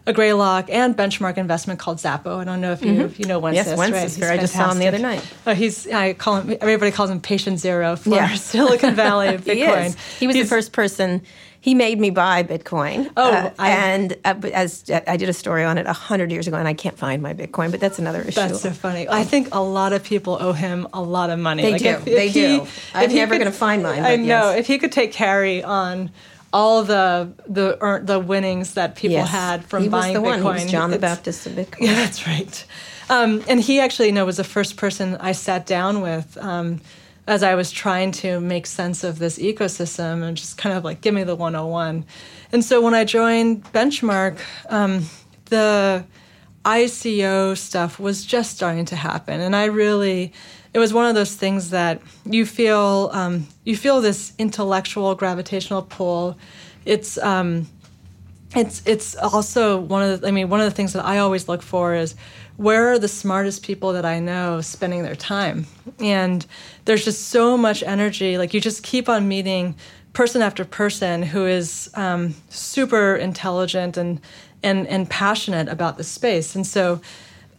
[0.08, 2.38] a Greylock and benchmark investment called Xapo.
[2.38, 3.22] I don't know if you mm-hmm.
[3.22, 3.54] you know Wences.
[3.54, 4.20] Yes, Wences.
[4.20, 4.32] Right?
[4.32, 5.22] I just saw him the other night.
[5.46, 6.56] Oh, he's I call him.
[6.60, 8.34] Everybody calls him Patient Zero for yeah.
[8.34, 9.54] Silicon Valley of Bitcoin.
[9.54, 10.18] he, is.
[10.18, 11.22] he was he's, the first person
[11.60, 13.10] he made me buy Bitcoin.
[13.16, 16.32] Oh, uh, I, and uh, as uh, I did a story on it a hundred
[16.32, 18.40] years ago, and I can't find my Bitcoin, but that's another issue.
[18.40, 19.06] That's so funny.
[19.08, 21.62] I think a lot of people owe him a lot of money.
[21.62, 21.88] They like do.
[21.88, 22.66] If, if they he, do.
[22.94, 24.04] I'm never going to find mine.
[24.04, 24.50] I know.
[24.50, 24.60] Yes.
[24.60, 26.10] If he could take carry on
[26.52, 29.30] all the the the winnings that people yes.
[29.30, 30.42] had from he buying was the Bitcoin.
[30.44, 30.56] One.
[30.56, 31.80] He was John the Baptist of Bitcoin.
[31.80, 32.66] Yeah, that's right.
[33.10, 36.36] Um, and he actually, you know, was the first person I sat down with.
[36.38, 36.80] Um,
[37.26, 41.02] as I was trying to make sense of this ecosystem and just kind of like
[41.02, 42.06] give me the 101.
[42.52, 44.38] And so when I joined Benchmark,
[44.70, 45.04] um,
[45.44, 46.06] the
[46.64, 50.32] ICO stuff was just starting to happen, and I really
[50.74, 55.82] it was one of those things that you feel um, you feel this intellectual gravitational
[55.82, 56.38] pull.
[56.84, 57.66] It's um,
[58.54, 61.48] it's it's also one of the, I mean one of the things that I always
[61.48, 62.14] look for is
[62.58, 65.66] where are the smartest people that I know spending their time?
[66.00, 66.44] And
[66.86, 68.36] there's just so much energy.
[68.36, 69.76] Like you just keep on meeting
[70.12, 74.20] person after person who is um, super intelligent and,
[74.64, 76.56] and, and passionate about the space.
[76.56, 77.00] And so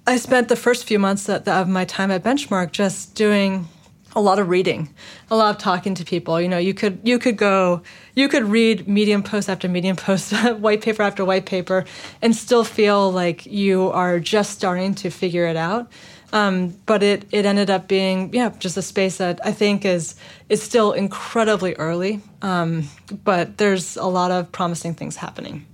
[0.09, 3.67] I spent the first few months of my time at Benchmark just doing
[4.15, 4.89] a lot of reading,
[5.29, 6.41] a lot of talking to people.
[6.41, 7.83] You know, you could you could go,
[8.15, 11.85] you could read Medium post after Medium post, white paper after white paper,
[12.23, 15.91] and still feel like you are just starting to figure it out.
[16.33, 20.15] Um, but it it ended up being yeah just a space that I think is
[20.49, 22.89] is still incredibly early, um,
[23.23, 25.67] but there's a lot of promising things happening.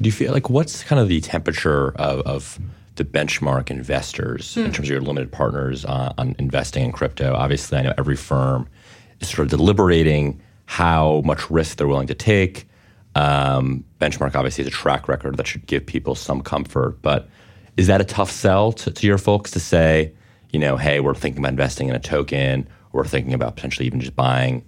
[0.00, 2.58] Do you feel like what's kind of the temperature of, of
[2.98, 4.72] the benchmark investors in hmm.
[4.72, 7.34] terms of your limited partners uh, on investing in crypto?
[7.34, 8.68] Obviously, I know every firm
[9.20, 12.68] is sort of deliberating how much risk they're willing to take.
[13.14, 17.28] Um, benchmark obviously is a track record that should give people some comfort, but
[17.76, 20.12] is that a tough sell to, to your folks to say,
[20.50, 23.86] you know, hey, we're thinking about investing in a token, or we're thinking about potentially
[23.86, 24.64] even just buying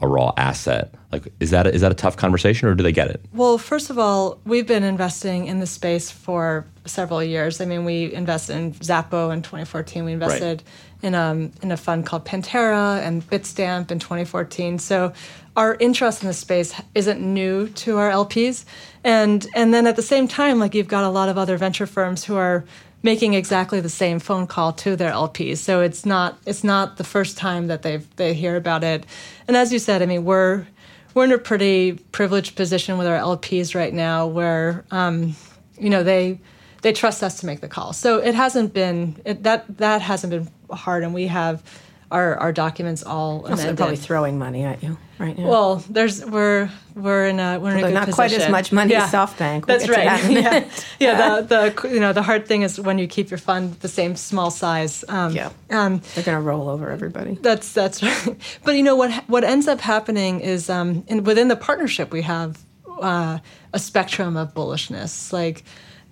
[0.00, 0.94] a raw asset.
[1.12, 3.24] Like, is that a, is that a tough conversation, or do they get it?
[3.32, 7.60] Well, first of all, we've been investing in the space for several years.
[7.60, 10.04] I mean, we invested in Xapo in 2014.
[10.04, 11.02] We invested right.
[11.02, 14.78] in um in a fund called Pantera and Bitstamp in 2014.
[14.78, 15.12] So
[15.56, 18.64] our interest in the space isn't new to our LPs,
[19.04, 21.86] and and then at the same time, like you've got a lot of other venture
[21.86, 22.64] firms who are
[23.02, 25.58] making exactly the same phone call to their LPs.
[25.58, 29.04] So it's not it's not the first time that they they hear about it.
[29.48, 30.66] And as you said, I mean, we're
[31.14, 35.34] we're in a pretty privileged position with our LPs right now, where um,
[35.78, 36.40] you know they
[36.82, 37.92] they trust us to make the call.
[37.92, 41.62] So it hasn't been it, that that hasn't been hard, and we have
[42.10, 43.66] our, our documents all amended.
[43.66, 45.48] Also, probably throwing money at you right now.
[45.48, 48.14] Well, there's we're we're in a we're in a good not position.
[48.14, 49.04] quite as much money yeah.
[49.04, 49.66] as SoftBank.
[49.66, 50.06] We'll That's right.
[50.06, 51.40] That yeah, yeah.
[51.40, 54.16] The, the you know the hard thing is when you keep your fund the same
[54.16, 55.04] small size.
[55.08, 57.38] Um, yeah, um, they're going to roll over everybody.
[57.40, 58.36] That's that's right.
[58.64, 62.22] But you know what what ends up happening is um, in, within the partnership we
[62.22, 62.58] have
[63.00, 63.38] uh,
[63.72, 65.32] a spectrum of bullishness.
[65.32, 65.62] Like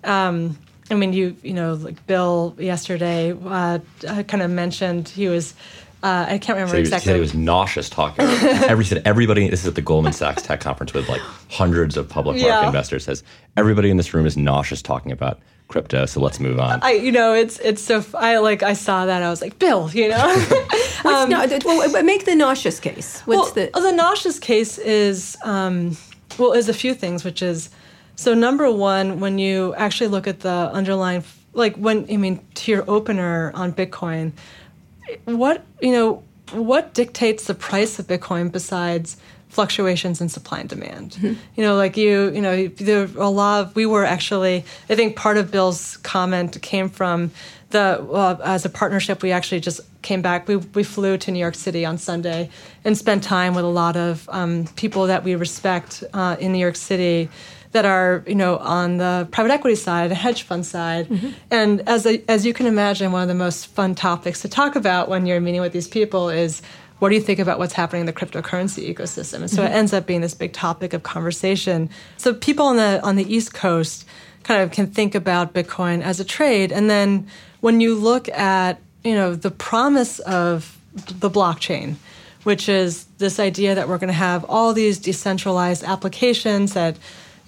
[0.05, 0.57] um,
[0.89, 5.53] I mean, you you know, like Bill yesterday uh, kind of mentioned he was
[6.01, 7.11] uh, I can't remember so he was, exactly.
[7.11, 8.25] He, he was nauseous talking.
[8.25, 9.49] Every said everybody.
[9.49, 12.65] This is at the Goldman Sachs Tech Conference with like hundreds of public market yeah.
[12.65, 13.03] investors.
[13.03, 13.23] Says
[13.57, 16.05] everybody in this room is nauseous talking about crypto.
[16.05, 16.79] So let's move on.
[16.81, 18.03] I, you know, it's it's so.
[18.17, 19.23] I like I saw that.
[19.23, 20.17] I was like, Bill, you know.
[21.05, 23.21] um, no, well, make the nauseous case.
[23.21, 25.97] What's well, the the nauseous case is um,
[26.37, 27.69] well is a few things, which is
[28.15, 32.71] so number one when you actually look at the underlying like when I mean to
[32.71, 34.31] your opener on Bitcoin
[35.25, 39.17] what you know what dictates the price of Bitcoin besides
[39.49, 41.11] fluctuations in supply and demand.
[41.11, 41.33] Mm-hmm.
[41.55, 44.63] You know, like you, you know, there a lot of we were actually.
[44.89, 47.31] I think part of Bill's comment came from
[47.71, 49.21] the uh, as a partnership.
[49.21, 50.47] We actually just came back.
[50.47, 52.49] We we flew to New York City on Sunday
[52.85, 56.59] and spent time with a lot of um, people that we respect uh, in New
[56.59, 57.29] York City
[57.71, 61.29] that are you know on the private equity side, the hedge fund side, mm-hmm.
[61.51, 64.75] and as a, as you can imagine, one of the most fun topics to talk
[64.75, 66.61] about when you're meeting with these people is
[66.99, 69.39] what do you think about what's happening in the cryptocurrency ecosystem?
[69.41, 69.71] And so mm-hmm.
[69.71, 71.89] it ends up being this big topic of conversation.
[72.17, 74.05] So people on the on the East Coast
[74.43, 77.27] kind of can think about Bitcoin as a trade, and then
[77.61, 81.95] when you look at you know the promise of the blockchain
[82.43, 86.97] which is this idea that we're going to have all these decentralized applications that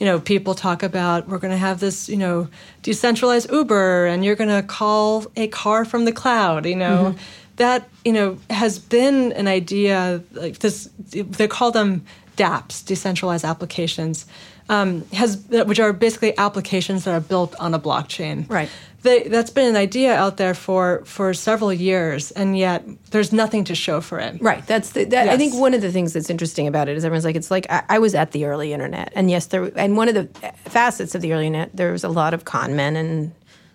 [0.01, 2.47] you know, people talk about we're going to have this, you know,
[2.81, 7.13] decentralized Uber and you're going to call a car from the cloud, you know.
[7.13, 7.19] Mm-hmm.
[7.57, 12.03] That, you know, has been an idea like this they call them
[12.36, 14.26] DApps, decentralized applications,
[14.69, 18.49] um, has which are basically applications that are built on a blockchain.
[18.49, 18.69] Right.
[19.04, 23.64] They, that's been an idea out there for for several years, and yet there's nothing
[23.66, 24.39] to show for it.
[24.41, 24.66] Right.
[24.68, 25.34] That's the, that, yes.
[25.34, 27.66] I think one of the things that's interesting about it is everyone's like, it's like
[27.70, 30.26] I, I, was at the early internet, and yes, there and one of the
[30.66, 33.32] facets of the early internet, there was a lot of con men and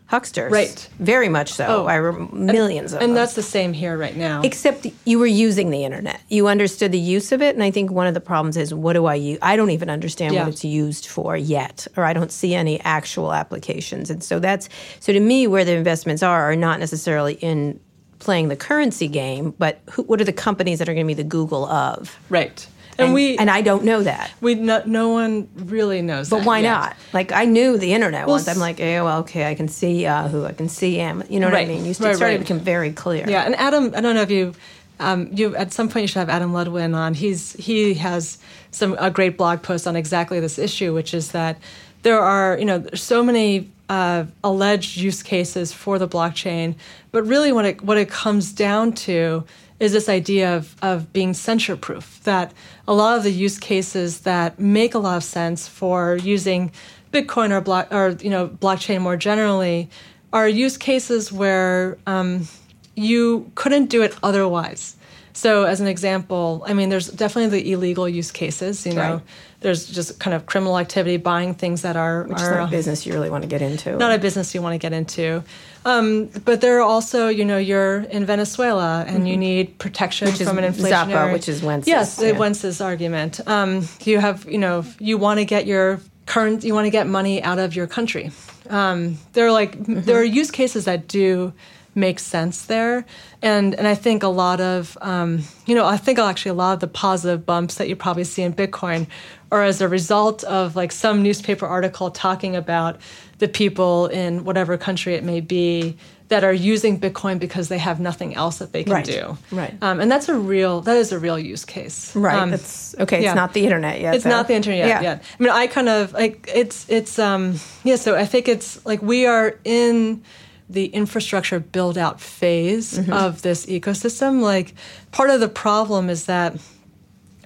[0.07, 0.53] hucksters.
[0.53, 0.89] Right.
[0.99, 1.67] Very much so.
[1.67, 1.87] Oh.
[1.87, 3.15] I rem- millions and, of and them.
[3.15, 4.41] that's the same here right now.
[4.43, 6.21] Except you were using the internet.
[6.29, 7.55] You understood the use of it.
[7.55, 9.39] And I think one of the problems is what do I use?
[9.43, 10.45] I don't even understand yeah.
[10.45, 14.11] what it's used for yet, or I don't see any actual applications.
[14.11, 14.69] And so that's,
[15.01, 17.81] so to me, where the investments are, are not necessarily in
[18.19, 21.15] playing the currency game, but who, what are the companies that are going to be
[21.15, 22.17] the Google of?
[22.31, 22.67] Right.
[22.99, 24.33] And, and, we and I don't know that.
[24.41, 26.31] We no, no one really knows.
[26.31, 26.39] That.
[26.39, 26.71] But why yet.
[26.71, 26.97] not?
[27.13, 28.49] Like I knew the internet well, once.
[28.49, 31.23] I'm like, oh, well, okay, I can see Yahoo, I can see Am.
[31.29, 31.67] You know what right.
[31.67, 31.81] I mean?
[31.81, 32.33] You right, started right.
[32.35, 33.29] to become very clear.
[33.29, 34.55] Yeah, and Adam, I don't know if you.
[34.99, 37.13] Um, you at some point you should have Adam Ludwin on.
[37.13, 38.39] He's he has
[38.71, 41.59] some a great blog post on exactly this issue, which is that
[42.03, 46.75] there are you know so many uh, alleged use cases for the blockchain,
[47.13, 49.45] but really what it what it comes down to
[49.79, 52.53] is this idea of, of being censure proof, that
[52.89, 56.71] a lot of the use cases that make a lot of sense for using
[57.13, 59.89] Bitcoin or, block, or you know, blockchain more generally
[60.33, 62.47] are use cases where um,
[62.95, 64.97] you couldn't do it otherwise.
[65.33, 68.87] So, as an example, I mean, there's definitely the illegal use cases.
[68.87, 69.23] You know, right.
[69.61, 72.71] There's just kind of criminal activity, buying things that are which are, is not a
[72.71, 73.97] business you really want to get into.
[73.97, 75.43] Not a business you want to get into.
[75.85, 79.27] Um, but there are also, you know, you're in Venezuela and mm-hmm.
[79.27, 81.13] you need protection which from an inflationary.
[81.13, 81.89] Xapo, which is Wences's.
[81.89, 82.33] Yes, yeah.
[82.33, 83.41] Wences's argument.
[83.47, 87.07] Um, you have, you know, you want to get your current, you want to get
[87.07, 88.33] money out of your country.
[88.69, 90.03] Um, there are like mm-hmm.
[90.03, 91.53] there are use cases that do
[91.97, 93.05] makes sense there.
[93.43, 96.75] And and I think a lot of um, you know I think actually a lot
[96.75, 99.07] of the positive bumps that you probably see in Bitcoin
[99.51, 103.01] are as a result of like some newspaper article talking about
[103.39, 105.97] the people in whatever country it may be
[106.29, 109.05] that are using Bitcoin because they have nothing else that they can right.
[109.05, 109.39] do.
[109.53, 109.75] Right.
[109.81, 112.15] Um, and that's a real that is a real use case.
[112.17, 112.37] Right.
[112.37, 113.23] Um, it's okay.
[113.23, 113.31] Yeah.
[113.31, 114.15] It's not the internet yet.
[114.15, 114.89] It's not the internet yet.
[114.89, 115.03] yeah.
[115.03, 115.23] yet.
[115.39, 117.97] I mean, I kind of like it's it's um yeah.
[117.97, 120.23] So I think it's like we are in
[120.69, 123.13] the infrastructure build out phase mm-hmm.
[123.13, 124.41] of this ecosystem.
[124.41, 124.75] Like
[125.13, 126.57] part of the problem is that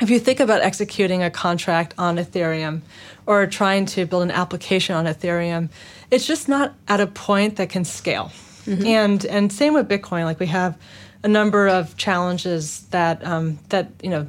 [0.00, 2.80] if you think about executing a contract on Ethereum
[3.26, 5.68] or trying to build an application on Ethereum,
[6.10, 8.32] it's just not at a point that can scale.
[8.64, 8.86] Mm-hmm.
[8.86, 10.24] And and same with Bitcoin.
[10.24, 10.78] Like we have
[11.22, 14.26] a number of challenges that um, that you know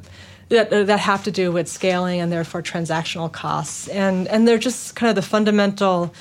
[0.48, 3.88] that, that have to do with scaling and therefore transactional costs.
[3.88, 6.12] And and they're just kind of the fundamental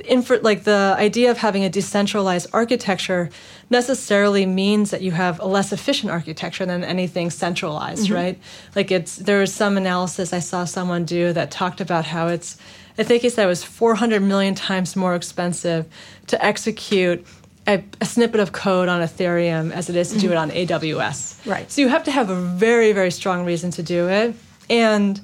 [0.00, 3.30] Infer, like the idea of having a decentralized architecture
[3.70, 8.14] necessarily means that you have a less efficient architecture than anything centralized, mm-hmm.
[8.14, 8.40] right?
[8.74, 12.58] Like it's there was some analysis I saw someone do that talked about how it's
[12.98, 15.86] I think he said it was 400 million times more expensive
[16.28, 17.26] to execute
[17.66, 21.46] a, a, snippet of code on Ethereum as it is to do it on AWS.
[21.46, 21.70] Right.
[21.72, 24.34] So you have to have a very very strong reason to do it
[24.68, 25.20] and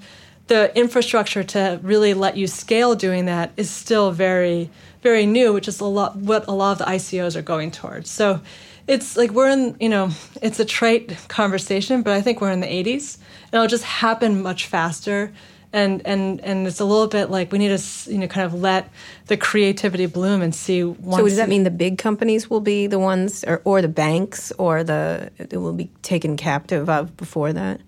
[0.51, 4.69] the infrastructure to really let you scale doing that is still very
[5.01, 8.11] very new which is a lot what a lot of the icos are going towards
[8.11, 8.41] so
[8.89, 10.11] it's like we're in you know
[10.43, 14.43] it's a trite conversation but i think we're in the 80s and it'll just happen
[14.43, 15.33] much faster
[15.73, 18.55] and and and it's a little bit like we need to you know kind of
[18.55, 18.91] let
[19.27, 20.81] the creativity bloom and see.
[20.81, 24.53] so does that mean the big companies will be the ones, or, or the banks,
[24.59, 27.81] or the it will be taken captive of before that?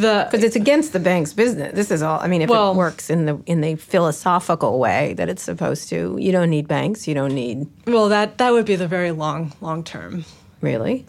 [0.00, 1.74] Because it's against the bank's business.
[1.74, 2.20] This is all.
[2.20, 5.88] I mean, if well, it works in the in the philosophical way that it's supposed
[5.90, 7.08] to, you don't need banks.
[7.08, 7.66] You don't need.
[7.86, 10.24] Well, that that would be the very long long term.
[10.60, 11.04] Really.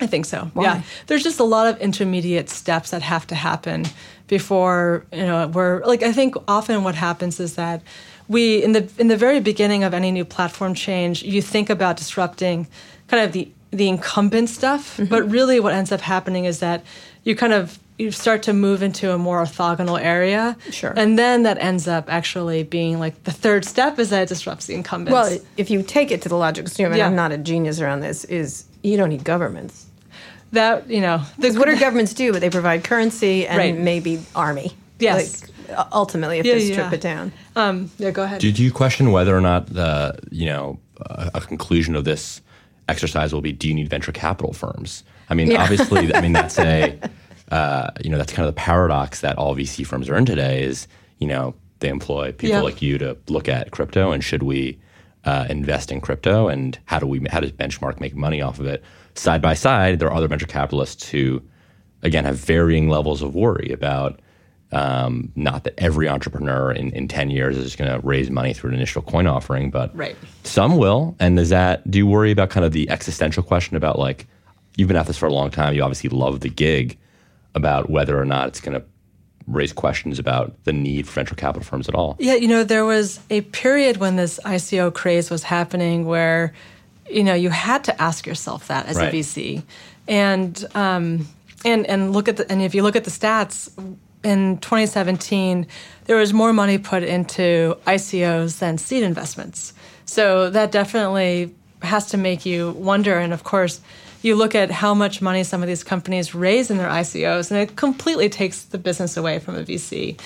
[0.00, 0.50] I think so.
[0.54, 0.64] Why?
[0.64, 3.84] Yeah, there's just a lot of intermediate steps that have to happen
[4.26, 6.02] before you know we're like.
[6.02, 7.82] I think often what happens is that
[8.28, 11.96] we in the in the very beginning of any new platform change, you think about
[11.96, 12.66] disrupting
[13.08, 15.06] kind of the the incumbent stuff, mm-hmm.
[15.06, 16.84] but really what ends up happening is that
[17.24, 20.56] you kind of you start to move into a more orthogonal area.
[20.70, 20.92] Sure.
[20.96, 24.66] And then that ends up actually being like the third step is that it disrupts
[24.66, 25.12] the incumbents.
[25.12, 27.06] Well, if you take it to the logical extreme, and yeah.
[27.06, 29.86] I'm not a genius around this, is you don't need governments.
[30.52, 31.22] That, you know.
[31.36, 32.32] Because what do governments do?
[32.32, 33.76] But They provide currency and right.
[33.76, 34.72] maybe army.
[34.98, 35.42] Yes.
[35.68, 36.94] Like, ultimately, if yeah, they strip yeah.
[36.94, 37.32] it down.
[37.56, 38.40] Um, yeah, go ahead.
[38.40, 42.40] Did you question whether or not the, you know, a, a conclusion of this
[42.88, 45.04] exercise will be do you need venture capital firms?
[45.28, 45.62] I mean, yeah.
[45.62, 46.98] obviously, I mean, that's a.
[47.50, 50.64] Uh, you know, that's kind of the paradox that all VC firms are in today
[50.64, 54.78] is, you know, they employ people like you to look at crypto and should we
[55.24, 58.66] uh, invest in crypto and how do we, how does Benchmark make money off of
[58.66, 58.82] it?
[59.14, 61.42] Side by side, there are other venture capitalists who,
[62.02, 64.20] again, have varying levels of worry about
[64.72, 68.70] Um, not that every entrepreneur in, in 10 years is going to raise money through
[68.70, 70.16] an initial coin offering, but right.
[70.42, 71.14] some will.
[71.20, 74.26] And is that, do you worry about kind of the existential question about like,
[74.76, 76.98] you've been at this for a long time, you obviously love the gig,
[77.54, 78.84] about whether or not it's going to
[79.46, 82.16] raise questions about the need for venture capital firms at all?
[82.18, 86.52] Yeah, you know, there was a period when this ICO craze was happening where,
[87.10, 89.12] you know, you had to ask yourself that as right.
[89.12, 89.62] a VC.
[90.08, 91.28] And, um,
[91.64, 93.70] and, and look at the, and if you look at the stats,
[94.22, 95.66] in 2017,
[96.06, 99.74] there was more money put into ICOs than seed investments.
[100.06, 103.18] So that definitely has to make you wonder.
[103.18, 103.82] And of course,
[104.24, 107.60] you look at how much money some of these companies raise in their ICOs, and
[107.60, 110.18] it completely takes the business away from a VC.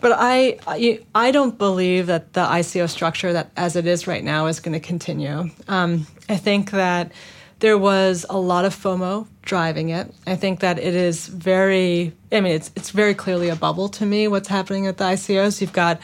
[0.00, 4.46] But I, I, don't believe that the ICO structure that as it is right now
[4.46, 5.50] is going to continue.
[5.68, 7.12] Um, I think that
[7.60, 10.12] there was a lot of FOMO driving it.
[10.26, 14.04] I think that it is very, I mean, it's, it's very clearly a bubble to
[14.04, 15.62] me what's happening at the ICOs.
[15.62, 15.98] You've got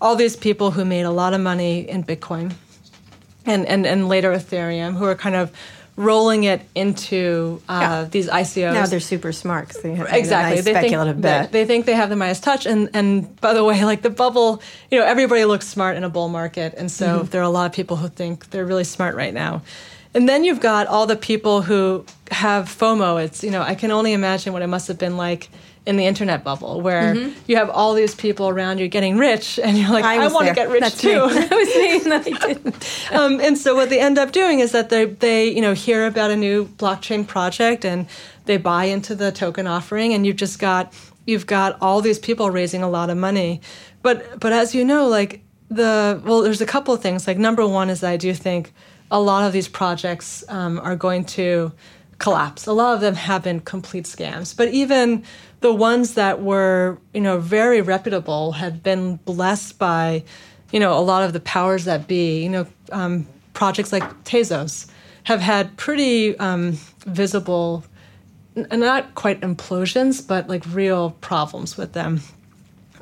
[0.00, 2.52] all these people who made a lot of money in Bitcoin
[3.46, 5.50] and, and, and later Ethereum who are kind of
[5.98, 8.04] rolling it into uh, yeah.
[8.04, 8.72] these ICOs.
[8.72, 10.56] Now they're super smart because they have exactly.
[10.56, 11.52] Nice they speculative think, bet.
[11.52, 14.10] They, they, think they have the Midas touch, and and by the way, like the
[14.10, 17.30] bubble, you know, everybody looks smart in a bull market, and so mm-hmm.
[17.30, 19.62] there are a lot of people who think they're really smart right now.
[20.14, 23.22] And then you've got all the people who have FOMO.
[23.22, 25.48] It's you know I can only imagine what it must have been like
[25.88, 27.32] in the internet bubble where mm-hmm.
[27.46, 30.46] you have all these people around you getting rich and you're like i, I want
[30.46, 31.08] to get rich That's too.
[31.22, 33.04] I was saying that i didn't.
[33.10, 36.06] Um, and so what they end up doing is that they, they you know hear
[36.06, 38.06] about a new blockchain project and
[38.44, 40.92] they buy into the token offering and you've just got
[41.24, 43.62] you've got all these people raising a lot of money.
[44.02, 47.26] But but as you know like the well there's a couple of things.
[47.26, 48.74] Like number one is i do think
[49.10, 51.72] a lot of these projects um, are going to
[52.18, 52.66] collapse.
[52.66, 54.56] A lot of them have been complete scams.
[54.56, 55.24] But even
[55.60, 60.24] the ones that were, you know, very reputable have been blessed by,
[60.72, 62.42] you know, a lot of the powers that be.
[62.42, 64.88] You know, um, projects like Tezos
[65.24, 67.84] have had pretty um, visible,
[68.56, 72.20] n- not quite implosions, but like real problems with them.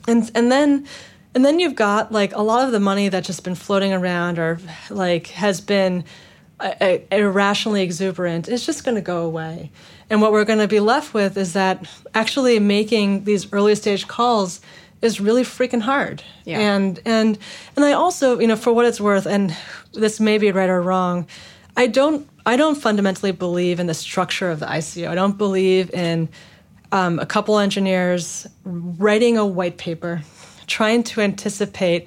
[0.08, 0.86] And and then
[1.34, 4.38] and then you've got like a lot of the money that's just been floating around
[4.38, 6.04] or like has been
[6.58, 8.48] uh, uh, irrationally exuberant.
[8.48, 9.70] It's just going to go away.
[10.08, 14.06] And what we're going to be left with is that actually making these early stage
[14.06, 14.60] calls
[15.02, 16.22] is really freaking hard.
[16.44, 16.58] Yeah.
[16.60, 17.38] And and
[17.74, 19.56] and I also, you know, for what it's worth, and
[19.92, 21.26] this may be right or wrong,
[21.76, 25.08] I don't I don't fundamentally believe in the structure of the ICO.
[25.08, 26.28] I don't believe in
[26.92, 30.22] um, a couple engineers writing a white paper,
[30.66, 32.06] trying to anticipate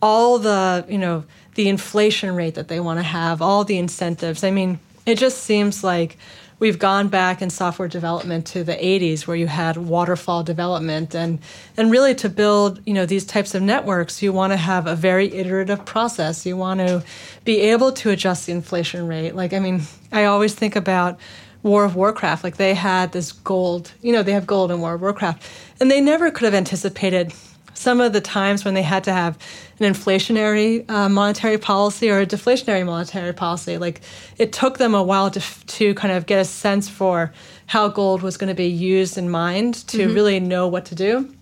[0.00, 1.24] all the you know
[1.54, 4.44] the inflation rate that they want to have, all the incentives.
[4.44, 6.18] I mean, it just seems like
[6.58, 11.38] we've gone back in software development to the 80s where you had waterfall development and
[11.76, 14.96] and really to build you know these types of networks you want to have a
[14.96, 16.44] very iterative process.
[16.44, 17.02] You want to
[17.44, 19.34] be able to adjust the inflation rate.
[19.34, 19.82] Like i mean
[20.12, 21.18] i always think about
[21.62, 24.94] World of Warcraft, like they had this gold, you know, they have gold in World
[24.96, 25.42] of Warcraft,
[25.80, 27.32] and they never could have anticipated
[27.78, 29.38] some of the times when they had to have
[29.78, 33.78] an inflationary uh, monetary policy or a deflationary monetary policy.
[33.78, 34.00] Like
[34.36, 37.32] it took them a while to, to kind of get a sense for
[37.66, 40.14] how gold was going to be used in mind to mm-hmm.
[40.14, 41.32] really know what to do.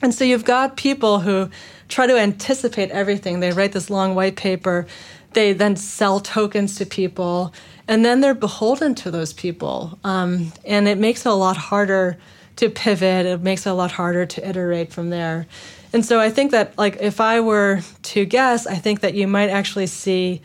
[0.00, 1.50] And so you've got people who
[1.88, 3.40] try to anticipate everything.
[3.40, 4.86] They write this long white paper,
[5.32, 7.52] they then sell tokens to people,
[7.88, 9.98] and then they're beholden to those people.
[10.04, 12.18] Um, and it makes it a lot harder
[12.56, 13.26] to pivot.
[13.26, 15.46] It makes it a lot harder to iterate from there.
[15.92, 19.26] And so I think that like if I were to guess, I think that you
[19.26, 20.42] might actually see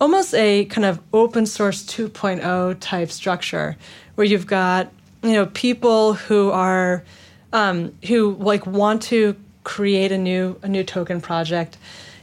[0.00, 3.76] almost a kind of open source 2.0 type structure
[4.14, 4.92] where you've got
[5.22, 7.04] you know people who are
[7.52, 11.78] um, who like want to create a new a new token project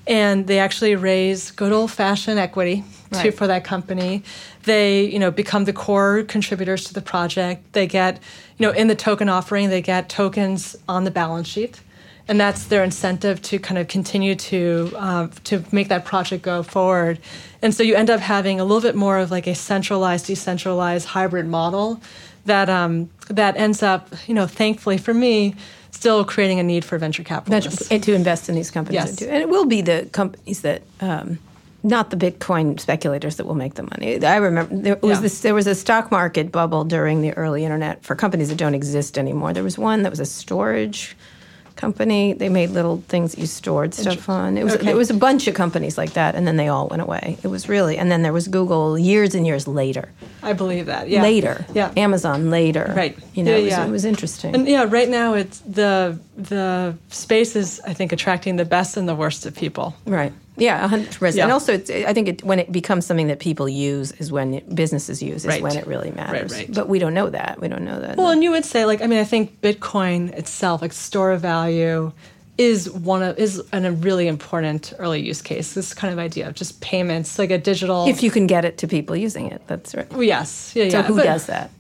[0.08, 3.24] and they actually raise good old fashioned equity right.
[3.24, 4.24] to, for that company.
[4.70, 7.74] They, you know, become the core contributors to the project.
[7.74, 8.20] They get,
[8.58, 11.82] you know, in the token offering, they get tokens on the balance sheet,
[12.28, 16.62] and that's their incentive to kind of continue to um, to make that project go
[16.62, 17.18] forward.
[17.64, 21.08] And so you end up having a little bit more of like a centralized, decentralized
[21.08, 22.00] hybrid model
[22.46, 25.56] that um, that ends up, you know, thankfully for me,
[25.90, 29.20] still creating a need for venture capital and to invest in these companies.
[29.20, 29.22] Yes.
[29.22, 30.82] And it will be the companies that.
[31.02, 31.40] Um,
[31.84, 34.24] not the Bitcoin speculators that will make the money.
[34.24, 35.22] I remember there was yeah.
[35.22, 35.42] this.
[35.42, 39.18] There was a stock market bubble during the early internet for companies that don't exist
[39.18, 39.54] anymore.
[39.54, 41.16] There was one that was a storage
[41.80, 42.34] company.
[42.34, 44.58] They made little things that you stored stuff on.
[44.58, 44.94] It was okay.
[44.94, 47.38] was a bunch of companies like that, and then they all went away.
[47.42, 50.12] It was really, and then there was Google years and years later.
[50.44, 51.10] I I believe that.
[51.10, 51.22] Yeah.
[51.22, 51.66] Later.
[51.74, 51.92] Yeah.
[51.96, 52.92] Amazon later.
[52.96, 53.18] Right.
[53.34, 53.86] You know, yeah, it, was, yeah.
[53.86, 54.56] it was interesting.
[54.56, 59.08] And yeah, right now it's the the space is I think attracting the best and
[59.08, 59.96] the worst of people.
[60.06, 60.34] Right.
[60.60, 61.36] Yeah, hundred percent.
[61.36, 61.44] Yeah.
[61.44, 64.54] And also, it's, I think it, when it becomes something that people use is when
[64.56, 65.62] it, businesses use is Right.
[65.62, 66.54] when it really matters.
[66.54, 66.74] right.
[66.74, 67.60] But we don't know that.
[67.62, 68.18] We don't know that.
[68.18, 71.42] Well, and you would say like I mean I think Bitcoin itself, like store of
[71.42, 72.12] value,
[72.58, 75.74] is one of is an, a really important early use case.
[75.74, 78.08] This kind of idea of just payments, like a digital.
[78.08, 80.12] if you can get it to people using it, that's right.
[80.12, 81.04] Well, yes, yeah, So yeah.
[81.04, 81.72] who but does that?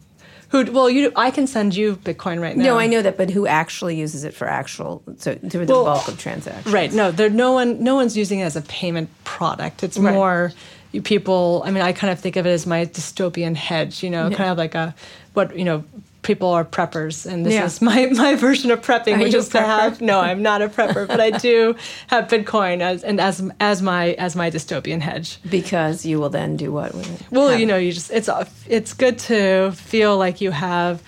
[0.49, 0.71] Who?
[0.71, 1.11] Well, you.
[1.15, 2.63] I can send you Bitcoin right now.
[2.63, 5.85] No, I know that, but who actually uses it for actual so to the Well,
[5.85, 6.73] bulk of transactions?
[6.73, 6.91] Right.
[6.91, 7.29] No, there.
[7.29, 7.83] No one.
[7.83, 9.83] No one's using it as a payment product.
[9.83, 10.13] It's Right.
[10.13, 10.51] more
[10.91, 11.61] you people.
[11.65, 14.01] I mean, I kind of think of it as my dystopian hedge.
[14.03, 14.95] You know, kind of like a
[15.33, 15.83] what you know.
[16.21, 17.65] People are preppers, and this Yeah.
[17.65, 20.01] is my, my version of prepping, Are which is to have.
[20.01, 21.75] No, I'm not a prepper, but I do
[22.07, 25.39] have Bitcoin as and as as my as my dystopian hedge.
[25.49, 27.27] Because you will then do what with it?
[27.31, 28.29] Well, Have you know, you just it's
[28.67, 31.01] it's good to feel like you have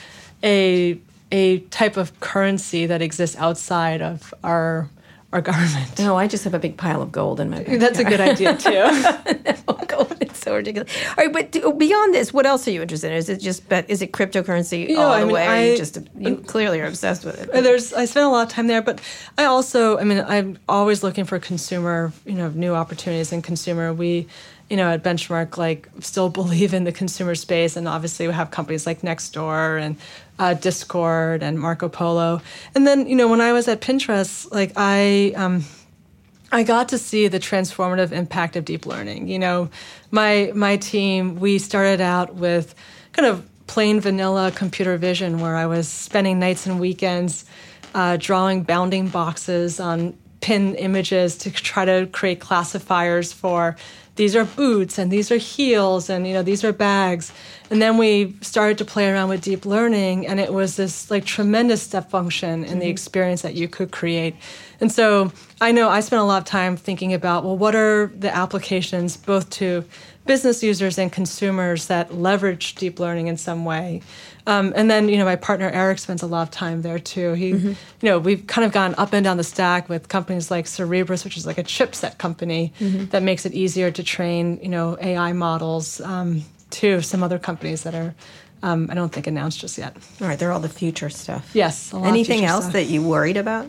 [0.44, 0.98] a
[1.32, 4.90] a type of currency that exists outside of our
[5.34, 5.98] our government.
[6.00, 7.82] No, I just have a big pile of gold in my backyard.
[7.82, 9.64] That's a good idea too.
[9.88, 10.18] gold.
[10.22, 10.92] It's so ridiculous.
[11.18, 13.18] All right, but do- beyond this, what else are you interested in?
[13.18, 15.68] Is it just, but is it cryptocurrency You know, all I the mean, way?
[15.68, 17.50] You I- just you clearly are obsessed with it.
[17.50, 19.02] Uh, there's I spend a lot of time there, but
[19.38, 23.94] I also I mean I'm always looking for consumer you know new opportunities in consumer.
[23.94, 24.28] We
[24.70, 28.52] you know at Benchmark like still believe in the consumer space, and obviously we have
[28.52, 29.96] companies like Nextdoor and
[30.40, 32.42] uh, Discord and Marco Polo.
[32.76, 35.34] And then you know when I was at Pinterest, like I.
[35.36, 35.64] Um,
[36.54, 39.30] I got to see the transformative impact of deep learning.
[39.30, 39.70] You know,
[40.12, 42.76] my my team we started out with
[43.14, 47.46] kind of plain vanilla computer vision, where I was spending nights and weekends
[47.96, 53.78] uh, drawing bounding boxes on pin images to try to create classifiers for
[54.22, 57.34] these are boots and these are heels and you know these are bags.
[57.72, 61.26] And then we started to play around with deep learning and it was this like
[61.26, 62.92] tremendous step function in the mm-hmm.
[62.92, 64.36] experience that you could create.
[64.80, 68.12] And so i know i spent a lot of time thinking about well what are
[68.18, 69.86] the applications both to
[70.26, 74.02] business users and consumers that leverage deep learning in some way
[74.48, 77.34] um, and then you know my partner eric spends a lot of time there too
[77.34, 80.66] he you know we've kind of gone up and down the stack with companies like
[80.66, 82.74] Cerebras which is like a chipset company
[83.12, 87.84] that makes it easier to train you know ai models um, to some other companies
[87.84, 88.14] that are
[88.64, 91.50] um, i don't think announced just yet all right, they're all the future stuff.
[91.54, 92.74] yes Anything else stuff.
[92.74, 93.68] that you worried about?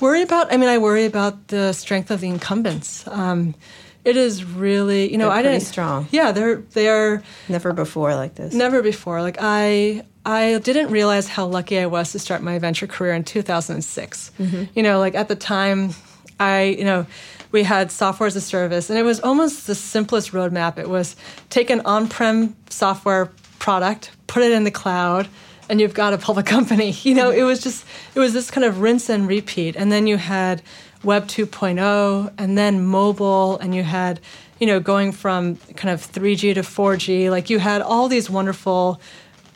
[0.00, 3.54] worry about i mean i worry about the strength of the incumbents um,
[4.02, 6.08] it is really you know They're i didn't strong.
[6.10, 8.54] yeah they're they're Never before like this.
[8.54, 9.20] Never before.
[9.20, 13.24] Like I I didn't realize how lucky I was to start my venture career in
[13.24, 14.32] 2006.
[14.38, 14.64] Mm-hmm.
[14.74, 15.90] You know, like at the time
[16.38, 17.06] I, you know,
[17.52, 20.78] we had software as a service and it was almost the simplest roadmap.
[20.78, 21.16] It was
[21.48, 25.28] take an on-prem software product, put it in the cloud,
[25.68, 26.92] and you've got a public company.
[27.02, 29.76] You know, it was just it was this kind of rinse and repeat.
[29.76, 30.62] And then you had
[31.02, 34.20] Web 2.0 and then mobile and you had
[34.58, 39.00] you know going from kind of 3G to 4G like you had all these wonderful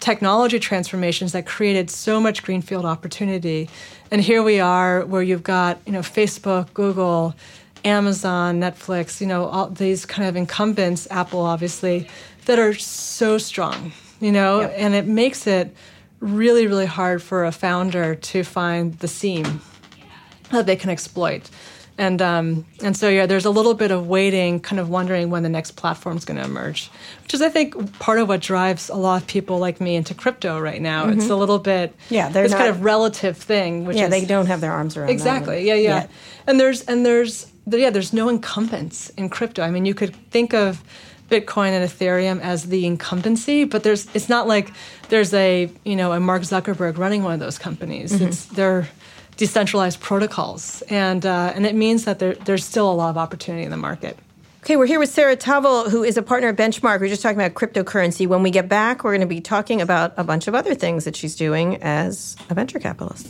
[0.05, 3.71] technology transformations that created so much greenfield opportunity
[4.11, 7.35] and here we are where you've got you know Facebook Google
[7.87, 12.07] Amazon Netflix you know all these kind of incumbents Apple obviously
[12.45, 14.75] that are so strong you know Yep.
[14.77, 15.75] and it makes it
[16.21, 19.63] really really hard for a founder to find the seam
[20.51, 21.49] that they can exploit.
[21.97, 25.45] And um, and so yeah, there's a little bit of waiting, kind of wondering when
[25.45, 26.91] the next platform is going to emerge,
[27.23, 30.13] which is I think part of what drives a lot of people like me into
[30.13, 31.09] crypto right now.
[31.09, 32.15] It's a little bit Mm-hmm.
[32.15, 34.97] Yeah, they're this kind of relative thing, which yeah, is they don't have their arms
[34.97, 36.11] around exactly yeah yeah yet.
[36.49, 40.53] and there's and there's yeah there's no incumbents in crypto i mean you could think
[40.53, 40.83] of
[41.31, 44.71] bitcoin and ethereum as the incumbency but there's it's not like
[45.09, 48.27] there's a you know a mark zuckerberg running one of those companies Mm-hmm.
[48.27, 48.89] it's they're
[49.37, 53.65] decentralized protocols and uh, and it means that there, there's still a lot of opportunity
[53.65, 54.17] in the market
[54.65, 56.99] Okay, we're here with Sarah Tavel, who is a partner at Benchmark.
[56.99, 58.27] We're just talking about cryptocurrency.
[58.27, 61.05] When we get back, we're going to be talking about a bunch of other things
[61.05, 63.27] that she's doing as a venture capitalist.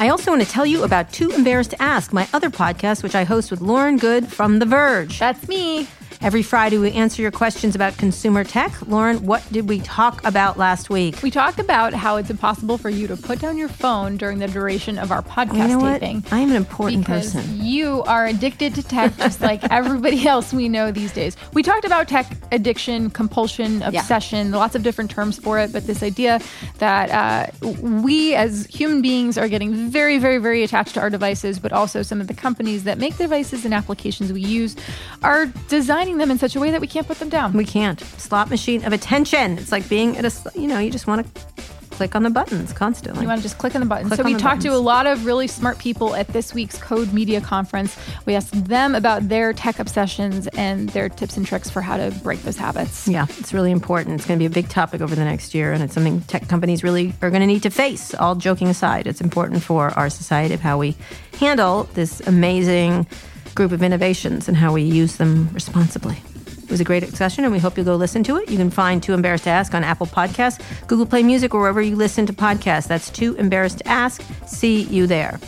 [0.00, 3.14] I also want to tell you about Too Embarrassed to Ask, my other podcast, which
[3.14, 5.20] I host with Lauren Goode from The Verge.
[5.20, 5.86] That's me.
[6.22, 8.72] Every Friday, we answer your questions about consumer tech.
[8.88, 11.22] Lauren, what did we talk about last week?
[11.22, 14.48] We talked about how it's impossible for you to put down your phone during the
[14.48, 16.00] duration of our podcast You know what?
[16.00, 16.24] taping.
[16.32, 17.64] I am an important because person.
[17.64, 21.36] you are addicted to tech just like everybody else we know these days.
[21.52, 26.02] We talked about tech addiction, compulsion, obsession, lots of different terms for it, but this
[26.02, 26.40] idea
[26.78, 27.10] that
[27.62, 31.72] uh, we as human beings are getting very, very, very attached to our devices, but
[31.72, 34.74] also some of the companies that make devices and applications we use
[35.22, 35.46] are
[36.06, 37.52] designing them in such a way that we can't put them down.
[37.52, 38.00] We can't.
[38.00, 39.58] Slot machine of attention.
[39.58, 41.42] It's like being at a, you know, you just want to
[41.90, 43.22] click on the buttons constantly.
[43.22, 44.08] You want to just click on the buttons.
[44.10, 44.64] Click so we talked buttons.
[44.64, 47.96] to a lot of really smart people at this week's Code Media Conference.
[48.24, 52.12] We asked them about their tech obsessions and their tips and tricks for how to
[52.22, 53.08] break those habits.
[53.08, 54.14] Yeah, it's really important.
[54.14, 56.46] It's going to be a big topic over the next year, and it's something tech
[56.48, 58.14] companies really are going to need to face.
[58.14, 60.94] All joking aside, it's important for our society of how we
[61.40, 63.06] handle this amazing
[63.56, 66.22] group of innovations and how we use them responsibly.
[66.62, 68.50] It was a great discussion, and we hope you'll go listen to it.
[68.50, 71.80] You can find Too Embarrassed to Ask on Apple Podcasts, Google Play Music, or wherever
[71.80, 72.88] you listen to podcasts.
[72.88, 74.22] That's Too Embarrassed to Ask.
[74.46, 75.40] See you there.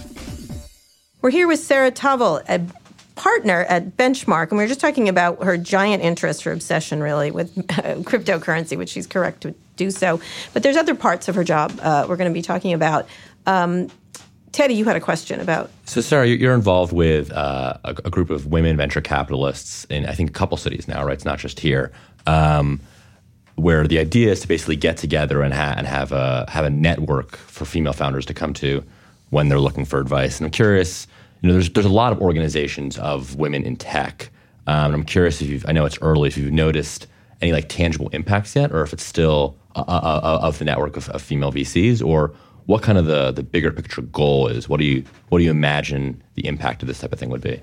[1.20, 2.60] We're here with Sarah Tavel, a
[3.16, 7.32] partner at Benchmark, and we are just talking about her giant interest, her obsession, really,
[7.32, 10.20] with cryptocurrency, which she's correct to do so.
[10.54, 13.08] But there's other parts of her job uh, we're going to be talking about.
[13.44, 13.88] Um,
[14.52, 15.70] Teddy, you had a question about.
[15.84, 20.12] So, Sarah, you're involved with uh, a, a, group of women venture capitalists in, I
[20.12, 21.14] think, a couple cities now, right?
[21.14, 21.92] It's not just here.
[22.26, 22.80] Um,
[23.58, 26.70] where the idea is to basically get together and, ha- and have a have a
[26.70, 28.84] network for female founders to come to
[29.30, 30.38] when they're looking for advice.
[30.38, 31.06] And I'm curious,
[31.42, 34.30] you know, there's there's a lot of organizations of women in tech.
[34.66, 37.06] Um, I'm curious if you've, I know it's early, if you've noticed
[37.40, 40.96] any like tangible impacts yet, or if it's still uh, uh, uh of the network
[40.96, 42.34] of, of female VCs, or
[42.68, 44.68] what kind of the the bigger picture goal is?
[44.68, 47.40] What do you what do you imagine the impact of this type of thing would
[47.40, 47.62] be?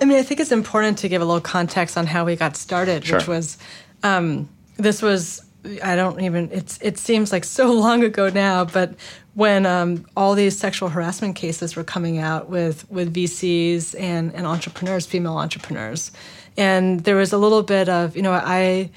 [0.00, 2.56] I mean, I think it's important to give a little context on how we got
[2.56, 3.18] started, sure.
[3.18, 3.56] which was
[4.02, 5.44] um, this was
[5.84, 8.94] I don't even it's it seems like so long ago now, but
[9.34, 14.44] when um, all these sexual harassment cases were coming out with with VCs and and
[14.44, 16.10] entrepreneurs, female entrepreneurs,
[16.56, 18.90] and there was a little bit of you know I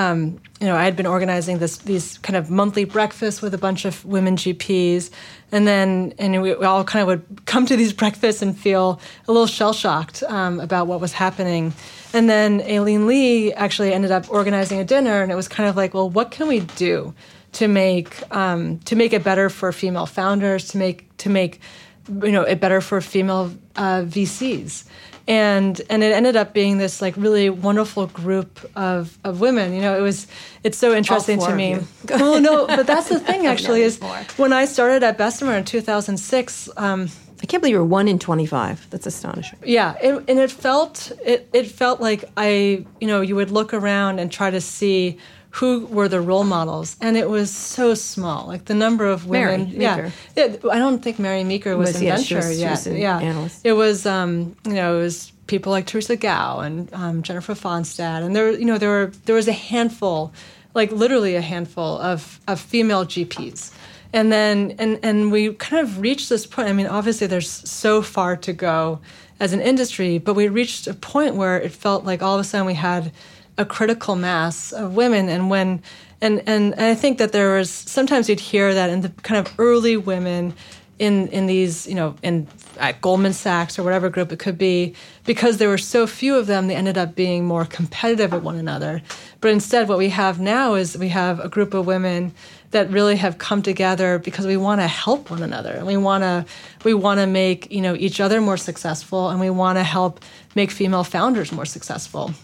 [0.00, 3.58] um, you know, I had been organizing this these kind of monthly breakfasts with a
[3.58, 5.10] bunch of women GPs,
[5.52, 8.98] and then and we, we all kind of would come to these breakfasts and feel
[9.28, 11.74] a little shell shocked um, about what was happening.
[12.14, 15.76] And then Aileen Lee actually ended up organizing a dinner, and it was kind of
[15.76, 17.14] like, well, what can we do
[17.52, 21.60] to make um, to make it better for female founders, to make to make
[22.08, 24.84] you know it better for female uh, VCs
[25.30, 29.80] and and it ended up being this like really wonderful group of, of women you
[29.80, 30.26] know it was
[30.64, 31.78] it's so interesting to me
[32.08, 34.00] well no but that's the thing actually is
[34.36, 37.08] when i started at bessemer in 2006 um,
[37.42, 38.90] I can't believe you're one in 25.
[38.90, 39.58] That's astonishing.
[39.64, 43.72] Yeah, it, and it felt it, it felt like I, you know, you would look
[43.72, 45.16] around and try to see
[45.50, 48.46] who were the role models, and it was so small.
[48.46, 49.76] Like the number of women.
[49.76, 52.86] Mary yeah, it, I don't think Mary Meeker was, was in yeah, venture was, yet.
[52.86, 53.60] yeah, analyst.
[53.64, 54.06] it was.
[54.06, 58.52] Um, you know, it was people like Theresia Gouw and um, Jennifer Fonstad, and there,
[58.52, 60.32] you know, there were there was a handful,
[60.74, 63.72] like literally a handful of of female GPs.
[64.12, 66.68] And then, and and we kind of reached this point.
[66.68, 69.00] I mean, obviously, there's so far to go
[69.40, 72.44] as an industry, but we reached a point where it felt like all of a
[72.44, 73.12] sudden we had
[73.60, 75.28] a critical mass of women.
[75.28, 75.82] And when
[76.22, 79.46] and, and and I think that there was sometimes you'd hear that in the kind
[79.46, 80.54] of early women
[80.98, 82.46] in in these you know in
[82.78, 84.94] at Goldman Sachs or whatever group it could be
[85.24, 88.56] because there were so few of them they ended up being more competitive with one
[88.56, 89.02] another.
[89.42, 92.32] But instead what we have now is we have a group of women
[92.70, 95.72] that really have come together because we want to help one another.
[95.72, 96.46] And we want to
[96.84, 100.24] we want to make you know each other more successful and we want to help
[100.54, 102.34] make female founders more successful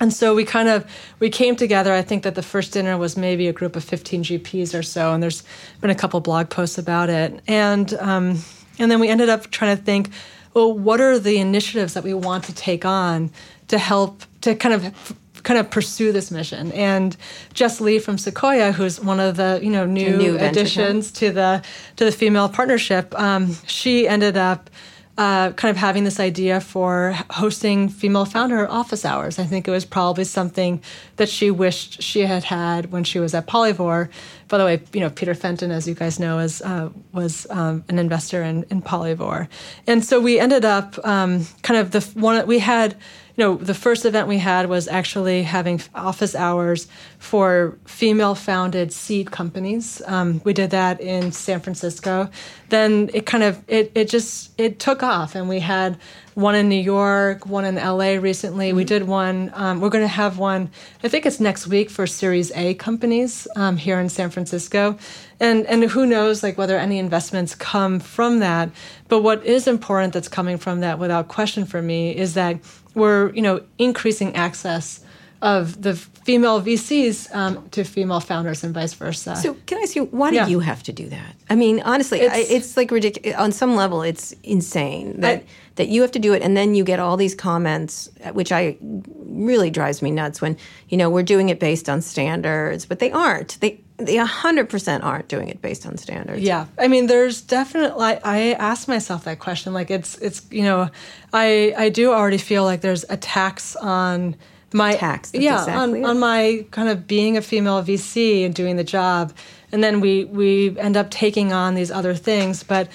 [0.00, 0.90] and so we kind of
[1.20, 1.92] we came together.
[1.92, 5.12] I think that the first dinner was maybe a group of 15 gps or so
[5.12, 5.44] and there's
[5.80, 7.40] been a couple blog posts about it.
[7.46, 8.38] And um,
[8.78, 10.10] and then we ended up trying to think
[10.54, 13.30] well what are the initiatives that we want to take on
[13.68, 16.72] to help to kind of kind of pursue this mission?
[16.72, 17.14] And
[17.52, 21.62] Jess Lee from Sequoia who's one of the you know new, new additions to the
[21.96, 24.70] to the female partnership um, she ended up
[25.18, 29.38] uh, kind of having this idea for hosting female founder office hours.
[29.38, 30.82] I think it was probably something
[31.16, 34.08] that she wished she had had when she was at Polyvore.
[34.48, 37.84] By the way, you know Peter Fenton, as you guys know, is uh, was um,
[37.88, 39.48] an investor in, in Polyvore,
[39.86, 42.96] and so we ended up um, kind of the one we had
[43.40, 46.88] you know, the first event we had was actually having office hours
[47.20, 50.00] for female founded seed companies.
[50.06, 52.30] Um, we did that in San Francisco.
[52.70, 55.98] Then it kind of, it, it just, it took off and we had
[56.32, 58.68] one in New York, one in LA recently.
[58.68, 58.76] Mm-hmm.
[58.78, 60.70] We did one, um, we're going to have one,
[61.04, 64.96] I think it's next week for Series A companies um, here in San Francisco.
[65.40, 68.70] And, and who knows like whether any investments come from that.
[69.08, 72.60] But what is important that's coming from that without question for me is that
[72.94, 75.00] we're you know increasing access
[75.42, 79.36] of the female VCs um, to female founders and vice versa.
[79.36, 80.44] So, can I ask you, why yeah.
[80.44, 81.34] do you have to do that?
[81.48, 83.38] I mean, honestly, it's, I, it's like ridiculous.
[83.38, 85.44] On some level, it's insane that I,
[85.76, 88.76] that you have to do it, and then you get all these comments, which I
[88.80, 90.58] really drives me nuts when
[90.90, 93.58] you know we're doing it based on standards, but they aren't.
[93.60, 96.40] They they 100% aren't doing it based on standards.
[96.40, 96.66] Yeah.
[96.78, 99.74] I mean, there's definitely, I ask myself that question.
[99.74, 100.88] Like, it's, it's, you know,
[101.34, 104.36] I, I do already feel like there's attacks on
[104.72, 105.32] my, tax.
[105.34, 109.32] yeah, exactly on, on my kind of being a female VC and doing the job.
[109.72, 112.62] And then we, we end up taking on these other things.
[112.62, 112.88] But,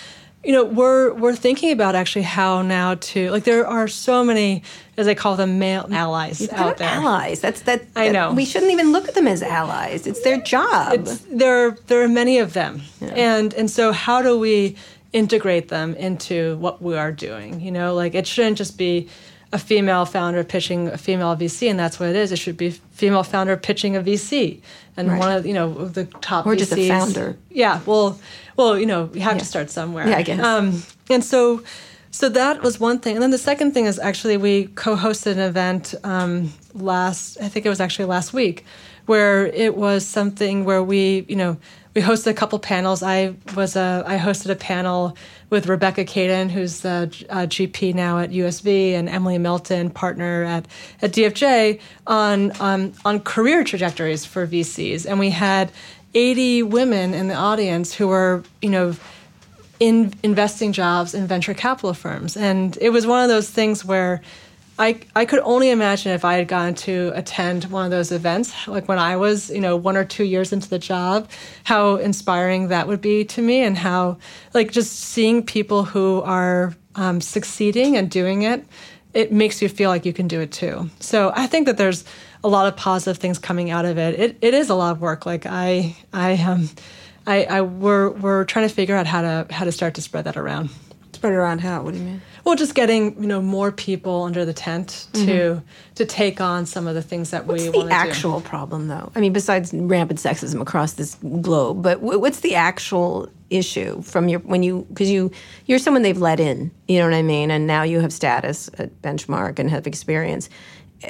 [0.45, 4.61] you know we're we're thinking about actually how now to like there are so many
[4.95, 6.87] as I call them male allies You've out there.
[6.87, 7.41] Allies.
[7.41, 8.31] That's that, that, I know.
[8.31, 10.07] We shouldn't even look at them as allies.
[10.07, 10.93] It's their job.
[10.93, 13.07] It's, there there are many of them, yeah.
[13.09, 14.75] and and so how do we
[15.11, 17.59] integrate them into what we are doing?
[17.59, 19.09] You know, like it shouldn't just be
[19.51, 22.31] a female founder pitching a female VC, and that's what it is.
[22.31, 24.61] It should be female founder pitching a VC,
[24.97, 25.19] and right.
[25.19, 26.57] one of you know the top or VCs.
[26.57, 27.37] just a founder.
[27.49, 28.19] Yeah, well,
[28.57, 29.39] well, you know, you have yeah.
[29.39, 30.07] to start somewhere.
[30.07, 30.39] Yeah, I guess.
[30.41, 31.63] Um, and so,
[32.11, 35.39] so that was one thing, and then the second thing is actually we co-hosted an
[35.39, 37.37] event um, last.
[37.41, 38.65] I think it was actually last week,
[39.05, 41.57] where it was something where we, you know,
[41.95, 43.01] we hosted a couple panels.
[43.01, 45.17] I was a I hosted a panel
[45.49, 50.67] with Rebecca Kaden, who's the uh, GP now at USV, and Emily Melton, partner at
[51.01, 55.71] at DFJ, on um, on career trajectories for VCs, and we had
[56.13, 58.95] 80 women in the audience who were, you know.
[59.77, 62.37] In investing jobs in venture capital firms.
[62.37, 64.21] And it was one of those things where
[64.77, 68.67] I, I could only imagine if I had gone to attend one of those events,
[68.67, 71.29] like when I was, you know, one or two years into the job,
[71.63, 74.17] how inspiring that would be to me, and how,
[74.53, 78.65] like, just seeing people who are um, succeeding and doing it,
[79.13, 80.89] it makes you feel like you can do it too.
[80.99, 82.03] So I think that there's
[82.43, 84.19] a lot of positive things coming out of it.
[84.19, 85.25] It, it is a lot of work.
[85.25, 86.69] Like I, I, um,
[87.25, 90.25] I, I, we're, we're trying to figure out how to, how to start to spread
[90.25, 90.69] that around.
[91.25, 91.81] Spread around how?
[91.81, 92.21] What do you mean?
[92.43, 95.65] Well, just getting you know more people under the tent to mm-hmm.
[95.95, 97.87] to take on some of the things that what's we want to do.
[97.87, 99.11] What's the actual problem, though?
[99.15, 104.39] I mean, besides rampant sexism across this globe, but what's the actual issue from your
[104.41, 105.31] when you because you
[105.65, 108.69] you're someone they've let in, you know what I mean, and now you have status
[108.77, 110.47] at Benchmark and have experience.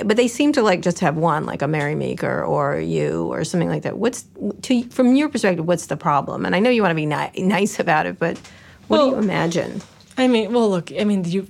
[0.06, 3.44] But they seem to like just have one, like a Mary Meeker or you or
[3.44, 3.98] something like that.
[3.98, 4.26] What's
[4.62, 5.66] to from your perspective?
[5.66, 6.46] What's the problem?
[6.46, 8.38] And I know you want to be ni- nice about it, but
[8.88, 9.82] what well, do you imagine?
[10.18, 11.48] I mean, well, look, I mean, you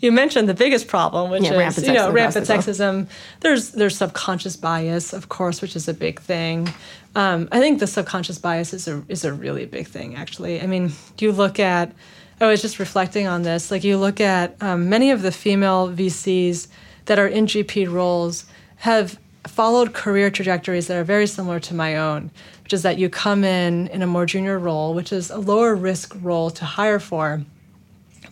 [0.00, 3.08] you mentioned the biggest problem, which yeah, is you know rampant sexism.
[3.40, 6.72] There's there's subconscious bias, of course, which is a big thing.
[7.14, 10.60] Um, I think the subconscious bias is a is a really big thing, actually.
[10.60, 11.92] I mean, you look at.
[12.40, 13.72] I was just reflecting on this.
[13.72, 16.68] Like you look at um, many of the female VCs
[17.06, 18.46] that are in GP roles
[18.76, 22.30] have followed career trajectories that are very similar to my own,
[22.62, 25.74] which is that you come in in a more junior role, which is a lower
[25.74, 27.44] risk role to hire for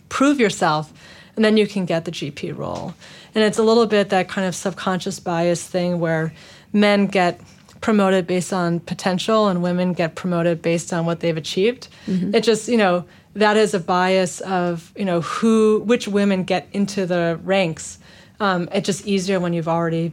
[0.09, 0.93] prove yourself,
[1.35, 2.93] and then you can get the GP role.
[3.35, 6.33] And it's a little bit that kind of subconscious bias thing where
[6.73, 7.39] men get
[7.81, 11.87] promoted based on potential and women get promoted based on what they've achieved.
[12.07, 12.33] Mm-hmm.
[12.33, 16.67] It just, you know, that is a bias of, you know, who, which women get
[16.71, 17.99] into the ranks.
[18.39, 20.11] Um, it's just easier when you've already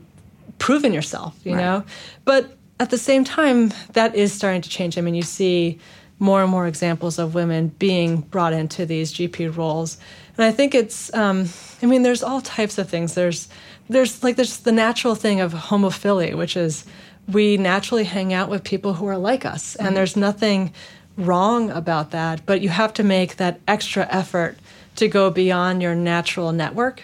[0.59, 1.61] proven yourself, you right.
[1.61, 1.85] know?
[2.25, 4.99] But at the same time, that is starting to change.
[4.99, 5.79] I mean, you see
[6.19, 9.99] more and more examples of women being brought into these GP roles.
[10.37, 11.49] And I think it's, um,
[11.83, 13.15] I mean, there's all types of things.
[13.15, 13.49] There's,
[13.89, 16.85] there's like there's the natural thing of homophily, which is
[17.29, 19.97] we naturally hang out with people who are like us, and mm-hmm.
[19.97, 20.73] there's nothing
[21.17, 22.45] wrong about that.
[22.47, 24.59] But you have to make that extra effort
[24.97, 27.03] to go beyond your natural network.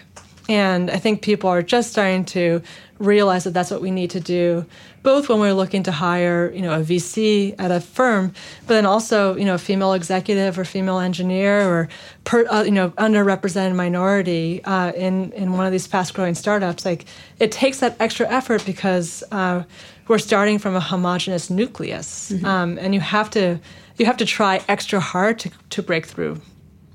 [0.49, 2.61] And I think people are just starting to
[2.99, 4.65] realize that that's what we need to do
[5.03, 8.33] both when we're looking to hire, you know, a VC at a firm,
[8.67, 11.89] but then also, you know, a female executive or female engineer or,
[12.23, 16.85] per, uh, you know, underrepresented minority uh, in in one of these fast-growing startups.
[16.85, 17.05] Like,
[17.39, 19.63] it takes that extra effort because uh,
[20.07, 22.45] we're starting from a homogenous nucleus, mm-hmm.
[22.45, 23.59] um, and you have to
[23.97, 26.39] you have to try extra hard to to break through.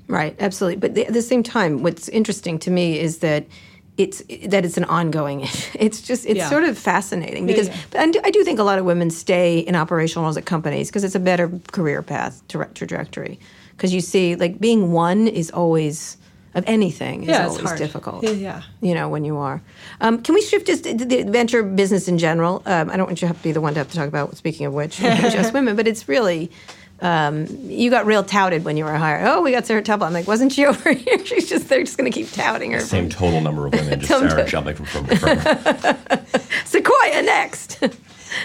[0.07, 0.77] Right, absolutely.
[0.77, 3.45] But at the same time, what's interesting to me is that
[3.97, 5.47] it's that it's an ongoing.
[5.77, 6.49] It's just it's yeah.
[6.49, 8.01] sort of fascinating because yeah, yeah.
[8.01, 10.89] I, do, I do think a lot of women stay in operational roles at companies
[10.89, 13.39] because it's a better career path tra- trajectory.
[13.71, 16.17] Because you see, like being one is always
[16.55, 17.77] of anything is always hard.
[17.77, 18.23] difficult.
[18.23, 19.61] Yeah, you know when you are.
[20.01, 22.63] Um, can we shift just to the venture business in general?
[22.65, 24.07] Um, I don't want you to have to be the one to have to talk
[24.07, 24.35] about.
[24.35, 26.49] Speaking of which, just women, but it's really
[26.99, 29.27] um, you got real touted when you were hired.
[29.27, 30.07] Oh, we got Sarah Tavel.
[30.07, 31.23] I'm like, wasn't she over here?
[31.25, 32.79] She's just they're just going to keep touting her.
[32.79, 36.45] Same total number of women, just Sarah jumping from firm to firm.
[36.65, 37.81] Sequoia next.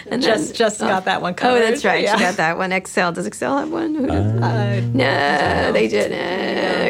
[0.07, 1.63] and just then, just oh, got that one covered.
[1.63, 2.05] Oh, that's right.
[2.05, 2.17] Yeah.
[2.17, 2.71] She got that one.
[2.71, 4.11] Accel Does Accel have one?
[4.11, 6.19] Uh, no, they didn't.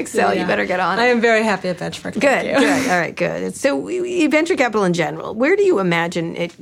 [0.05, 0.41] Accel, yeah.
[0.41, 0.99] you better get on.
[0.99, 2.15] I am very happy at Benchmark.
[2.15, 2.91] Good, good.
[2.91, 3.55] All right, good.
[3.55, 5.35] So, we, venture capital in general.
[5.35, 6.55] Where do you imagine it?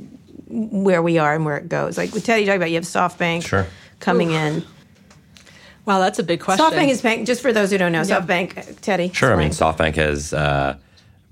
[0.47, 1.97] Where we are and where it goes?
[1.97, 3.67] Like with Teddy, you talk about you have SoftBank sure.
[3.99, 4.37] coming Ooh.
[4.37, 4.65] in.
[5.91, 6.65] Wow, that's a big question.
[6.65, 7.27] SoftBank is bank.
[7.27, 8.21] Just for those who don't know, yeah.
[8.21, 9.11] SoftBank, Teddy.
[9.11, 9.33] Sure.
[9.33, 10.77] I mean, SoftBank has uh,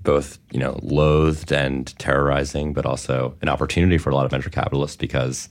[0.02, 4.50] both you know loathed and terrorizing, but also an opportunity for a lot of venture
[4.50, 5.48] capitalists because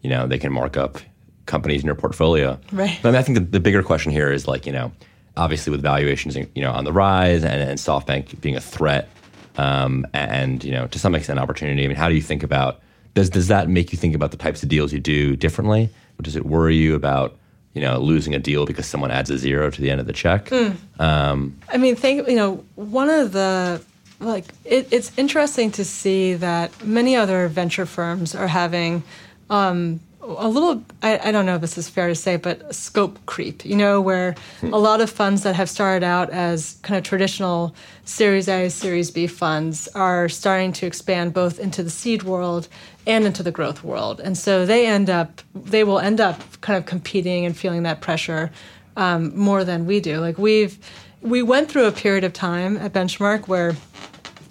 [0.00, 0.98] you know they can mark up
[1.44, 2.58] companies in your portfolio.
[2.72, 2.98] Right.
[3.02, 4.90] But I, mean, I think the, the, bigger question here is like you know
[5.36, 9.10] obviously with valuations you know on the rise and, and SoftBank being a threat
[9.58, 11.84] um, and you know to some extent opportunity.
[11.84, 12.80] I mean, how do you think about
[13.12, 15.90] does does that make you think about the types of deals you do differently?
[16.18, 17.36] Or Does it worry you about
[17.76, 20.12] you know, losing a deal because someone adds a zero to the end of the
[20.14, 20.46] check.
[20.46, 20.76] Mm.
[20.98, 23.82] Um, I mean, think you know, one of the
[24.18, 29.02] like it, it's interesting to see that many other venture firms are having
[29.50, 33.18] um, a little I, I, don't know if this is fair to say but scope
[33.26, 34.72] creep you know where hmm.
[34.72, 39.10] a lot of funds that have started out as kind of traditional series a series
[39.10, 42.68] b funds are starting to expand both into the seed world
[43.06, 44.20] and into the growth world.
[44.20, 48.00] And so they end up they will end up kind of competing and feeling that
[48.00, 48.50] pressure
[48.96, 50.18] um, more than we do.
[50.18, 50.78] Like we've
[51.22, 53.74] we went through a period of time at benchmark where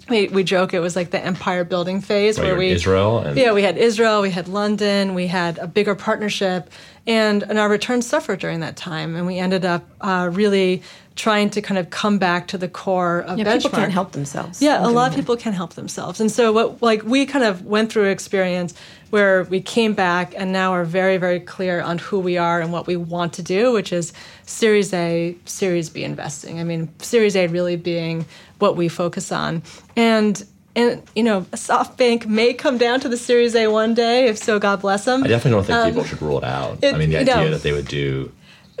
[0.08, 3.52] we, we joke it was like the empire building phase where we Israel and- yeah
[3.52, 6.70] we had Israel we had London we had a bigger partnership
[7.06, 9.14] and, and our returns suffered during that time.
[9.14, 10.82] And we ended up uh, really
[11.16, 13.62] trying to kind of come back to the core of yeah, benchmark.
[13.62, 16.82] people can't help themselves yeah a lot of people can't help themselves and so what
[16.82, 18.74] like we kind of went through an experience
[19.10, 22.72] where we came back and now are very very clear on who we are and
[22.72, 24.12] what we want to do which is
[24.44, 28.24] series a series b investing i mean series a really being
[28.58, 29.62] what we focus on.
[29.96, 30.44] And
[30.74, 34.26] and you know, SoftBank may come down to the Series A one day.
[34.26, 35.24] If so, God bless them.
[35.24, 36.78] I definitely don't think um, people should rule it out.
[36.82, 38.30] It, I mean, the idea know, that they would do.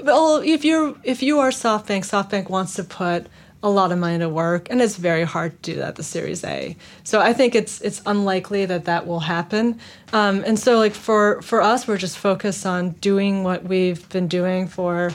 [0.02, 3.26] Well, if you're if you are SoftBank, SoftBank wants to put
[3.62, 5.96] a lot of money to work, and it's very hard to do that.
[5.96, 6.76] The Series A.
[7.02, 9.80] So I think it's it's unlikely that that will happen.
[10.12, 14.28] Um, and so, like for for us, we're just focused on doing what we've been
[14.28, 15.12] doing for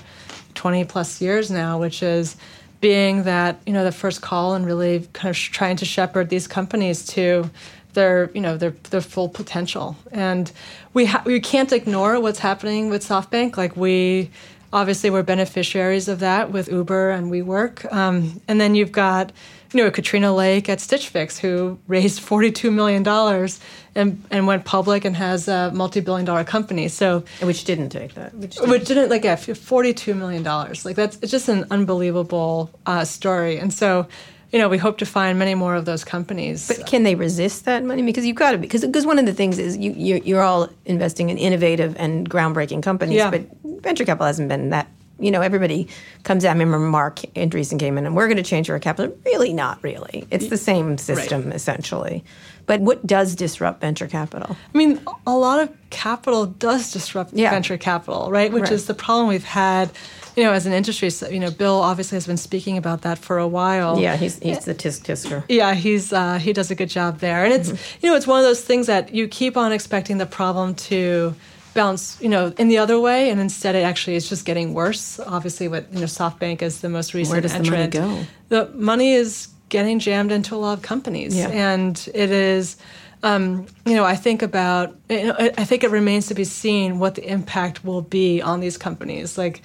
[0.55, 2.35] twenty plus years now, which is
[2.81, 6.47] being that you know the first call and really kind of trying to shepherd these
[6.47, 7.49] companies to
[7.93, 10.51] their you know their their full potential and
[10.93, 14.29] we ha- we can't ignore what's happening with SoftBank like we
[14.73, 19.31] obviously we're beneficiaries of that with Uber and WeWork um, and then you've got
[19.73, 23.59] you know Katrina Lake at Stitch Fix who raised 42 million dollars
[23.95, 26.87] and and went public and has a multi-billion dollar company.
[26.87, 28.33] So which didn't take that.
[28.33, 30.85] Which didn't, which didn't like yeah, forty-two million dollars.
[30.85, 33.57] Like that's it's just an unbelievable uh, story.
[33.57, 34.07] And so
[34.51, 36.67] you know, we hope to find many more of those companies.
[36.67, 38.01] But can they resist that money?
[38.01, 40.69] Because you've got to, because because one of the things is you you're, you're all
[40.85, 43.29] investing in innovative and groundbreaking companies, yeah.
[43.29, 44.87] but venture capital hasn't been that
[45.21, 45.87] you know, everybody
[46.23, 46.49] comes out.
[46.49, 49.15] I remember Marc Andreessen came in and we're going to change our capital.
[49.23, 50.27] Really, not really.
[50.31, 51.55] It's the same system right.
[51.55, 52.25] essentially.
[52.65, 54.57] But what does disrupt venture capital?
[54.73, 57.51] I mean, a lot of capital does disrupt yeah.
[57.51, 58.51] venture capital, right?
[58.51, 58.71] Which right.
[58.71, 59.91] is the problem we've had
[60.35, 63.37] you know, as an industry, you know, Bill obviously has been speaking about that for
[63.37, 63.99] a while.
[63.99, 65.43] Yeah, he's he's the tisk tisker.
[65.49, 68.05] Yeah, he's uh, he does a good job there, and it's mm-hmm.
[68.05, 71.35] you know, it's one of those things that you keep on expecting the problem to
[71.73, 75.19] bounce, you know, in the other way, and instead it actually is just getting worse.
[75.19, 77.33] Obviously, with you know, SoftBank is the most recent.
[77.33, 77.91] Where does entrant.
[77.91, 78.27] the money go?
[78.49, 81.49] The money is getting jammed into a lot of companies, yeah.
[81.49, 82.77] and it is.
[83.23, 84.95] Um, you know, I think about.
[85.09, 88.61] You know, I think it remains to be seen what the impact will be on
[88.61, 89.37] these companies.
[89.37, 89.61] Like,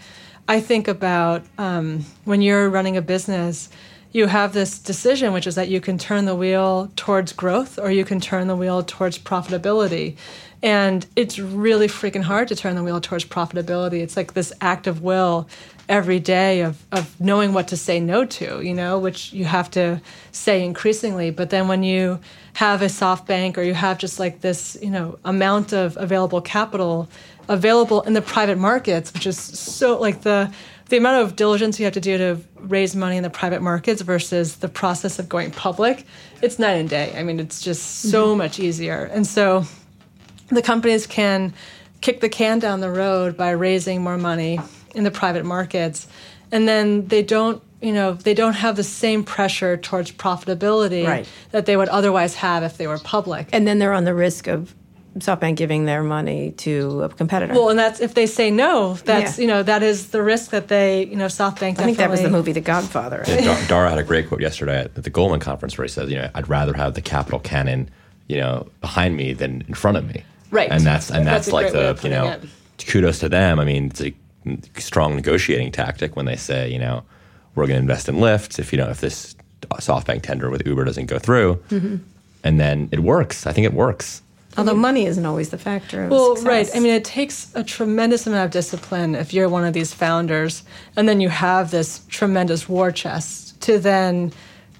[0.49, 3.69] I think about um, when you're running a business
[4.17, 7.91] you have this decision, which is that you can turn the wheel towards growth or
[7.91, 10.17] you can turn the wheel towards profitability.
[10.63, 14.01] And it's really freaking hard to turn the wheel towards profitability.
[14.01, 15.47] It's like this act of will
[15.87, 19.71] every day of, of knowing what to say no to, you know, which you have
[19.73, 20.01] to
[20.33, 21.31] say increasingly.
[21.31, 22.19] But then when you
[22.55, 27.07] have a SoftBank or you have just like this, you know, amount of available capital
[27.49, 30.53] available in the private markets, which is so like the
[30.89, 34.03] the amount of diligence you have to do to raise money in the private markets
[34.03, 36.05] versus the process of going public,
[36.43, 37.13] it's night and day.
[37.17, 38.39] I mean, it's just so mm-hmm.
[38.39, 39.05] much easier.
[39.05, 39.65] And so
[40.49, 41.55] the companies can
[42.01, 44.61] kick the can down the road by raising more money
[44.95, 46.07] in the private markets.
[46.53, 51.29] And then they don't, you know, they don't have the same pressure towards profitability right.
[51.51, 53.49] that they would otherwise have if they were public.
[53.53, 54.73] And then they're on the risk of
[55.19, 57.55] SoftBank giving their money to a competitor.
[57.55, 59.43] Well, and that's if they say no, that's yeah.
[59.43, 61.79] you know that is the risk that they you know SoftBank.
[61.79, 63.25] I think that was the movie The Godfather.
[63.27, 63.45] Right?
[63.45, 66.17] Yeah, Dara had a great quote yesterday at the Goldman conference where he says, you
[66.17, 67.91] know, I'd rather have the capital cannon,
[68.29, 70.23] you know, behind me than in front of me.
[70.51, 70.71] Right.
[70.71, 72.87] And that's and that's, that's like the you know it.
[72.87, 73.59] kudos to them.
[73.59, 74.15] I mean, it's a
[74.79, 77.05] strong negotiating tactic when they say you know
[77.55, 80.85] we're going to invest in Lyft if you know if this SoftBank tender with Uber
[80.85, 81.97] doesn't go through, mm-hmm.
[82.45, 83.47] and then it works.
[83.47, 84.23] I think it works.
[84.57, 86.09] Although money isn't always the factor.
[86.09, 86.49] well, success.
[86.49, 86.77] right.
[86.77, 90.63] I mean, it takes a tremendous amount of discipline if you're one of these founders,
[90.97, 94.33] and then you have this tremendous war chest to then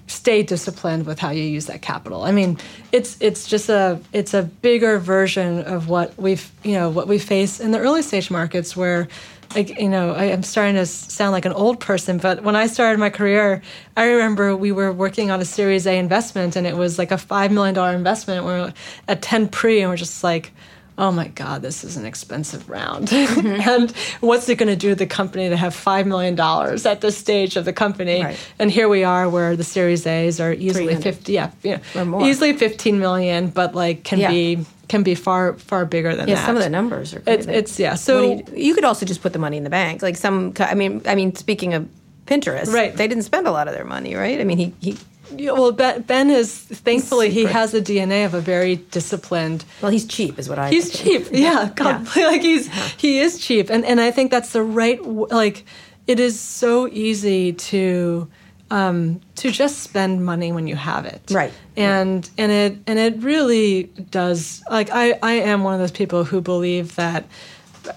[0.07, 2.23] stay disciplined with how you use that capital.
[2.23, 2.57] I mean,
[2.91, 7.19] it's it's just a it's a bigger version of what we've you know what we
[7.19, 9.07] face in the early stage markets where
[9.55, 12.67] I, you know, I, am starting to sound like an old person, but when I
[12.67, 13.61] started my career,
[13.95, 17.17] I remember we were working on a Series A investment, and it was like a
[17.17, 18.43] five million dollar investment.
[18.43, 18.73] We we're
[19.07, 20.51] at ten pre, and we're just like,
[20.97, 23.61] oh my god, this is an expensive round, mm-hmm.
[23.69, 27.01] and what's it going to do to the company to have five million dollars at
[27.01, 28.23] this stage of the company?
[28.23, 28.39] Right.
[28.59, 32.53] And here we are, where the Series A's are easily fifty, yeah, you know, easily
[32.53, 34.29] fifteen million, but like can yeah.
[34.29, 36.45] be can be far far bigger than yeah, that.
[36.45, 37.23] some of the numbers are.
[37.27, 37.95] It's, it's, yeah.
[37.95, 40.01] So you, you, could also just put the money in the bank.
[40.01, 41.87] Like some, I mean, I mean, speaking of
[42.25, 42.95] Pinterest, right?
[42.95, 44.39] They didn't spend a lot of their money, right?
[44.39, 44.73] I mean, he.
[44.81, 44.97] he
[45.35, 49.65] yeah, well, Ben, is thankfully he has the DNA of a very disciplined.
[49.81, 50.69] Well, he's cheap, is what I.
[50.69, 51.69] He's cheap, yeah.
[51.75, 52.27] God, yeah.
[52.27, 52.87] like he's yeah.
[52.95, 55.65] he is cheap, and and I think that's the right like.
[56.07, 58.29] It is so easy to
[58.69, 61.21] um, to just spend money when you have it.
[61.31, 61.53] Right.
[61.75, 66.23] And and it and it really does like I, I am one of those people
[66.23, 67.25] who believe that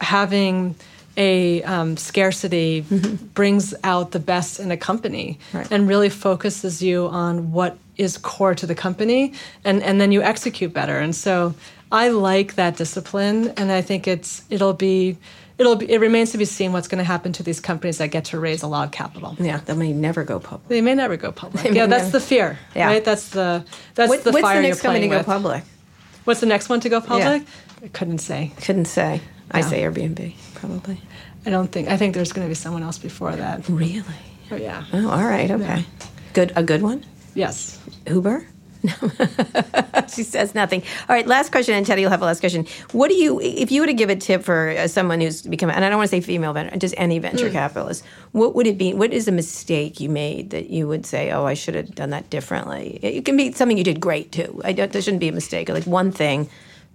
[0.00, 0.76] having
[1.16, 3.26] a um, scarcity mm-hmm.
[3.26, 5.70] brings out the best in a company right.
[5.70, 10.22] and really focuses you on what is core to the company and, and then you
[10.22, 10.98] execute better.
[10.98, 11.54] And so
[11.92, 15.18] I like that discipline and I think it's it'll be
[15.60, 18.08] it'll be, it remains to be seen what's going to happen to these companies that
[18.08, 19.36] get to raise a lot of capital.
[19.38, 20.68] Yeah, they may never go public.
[20.68, 21.64] They may never go public.
[21.74, 22.18] yeah, that's never.
[22.18, 22.58] the fear.
[22.74, 22.86] Yeah.
[22.86, 23.04] right.
[23.04, 25.62] That's the that's what, the what's fire the next you're playing to go public?
[26.24, 27.42] What's the next one to go public?
[27.42, 27.84] Yeah.
[27.84, 28.52] I couldn't say.
[28.62, 29.20] Couldn't say.
[29.50, 31.00] I say Airbnb probably.
[31.44, 31.88] I don't think.
[31.88, 33.68] I think there's going to be someone else before that.
[33.68, 34.04] Really?
[34.50, 34.84] Oh yeah.
[34.92, 35.50] Oh, all right.
[35.50, 35.64] Okay.
[35.64, 35.82] Yeah.
[36.32, 36.52] Good.
[36.56, 37.04] A good one.
[37.34, 37.78] Yes.
[38.06, 38.46] Uber.
[40.08, 40.82] she says nothing.
[41.08, 42.66] All right, last question, and Teddy, you'll have a last question.
[42.92, 45.70] What do you, if you were to give a tip for uh, someone who's become,
[45.70, 47.52] and I don't want to say female venture, just any venture mm.
[47.52, 48.94] capitalist, what would it be?
[48.94, 52.10] What is a mistake you made that you would say, oh, I should have done
[52.10, 52.98] that differently?
[53.02, 54.60] It can be something you did great too.
[54.64, 55.68] I don't, there shouldn't be a mistake.
[55.68, 56.48] Like one thing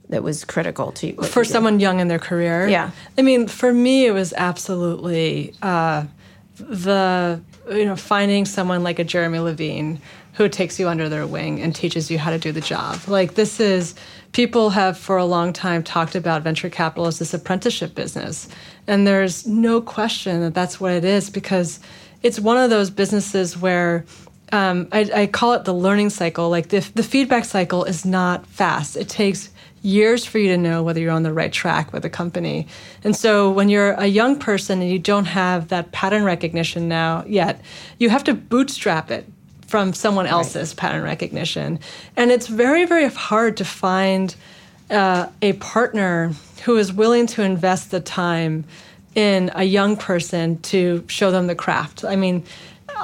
[0.09, 1.21] that was critical to you.
[1.23, 2.67] For someone young in their career?
[2.67, 2.91] Yeah.
[3.17, 6.05] I mean, for me, it was absolutely uh,
[6.57, 10.01] the, you know, finding someone like a Jeremy Levine
[10.35, 12.99] who takes you under their wing and teaches you how to do the job.
[13.07, 13.95] Like this is
[14.33, 18.47] people have for a long time talked about venture capital as this apprenticeship business.
[18.85, 21.79] And there's no question that that's what it is because
[22.21, 24.05] it's one of those businesses where
[24.51, 26.49] um, I, I, call it the learning cycle.
[26.49, 28.95] Like the, the feedback cycle is not fast.
[28.95, 29.49] It takes
[29.81, 32.67] years for you to know whether you're on the right track with a company.
[33.03, 37.23] And so when you're a young person and you don't have that pattern recognition now
[37.25, 37.61] yet,
[37.99, 39.27] you have to bootstrap it
[39.67, 40.77] from someone else's right.
[40.77, 41.79] pattern recognition.
[42.15, 44.35] And it's very, very hard to find
[44.89, 48.65] uh, a partner who is willing to invest the time
[49.15, 52.03] in a young person to show them the craft.
[52.03, 52.43] I mean,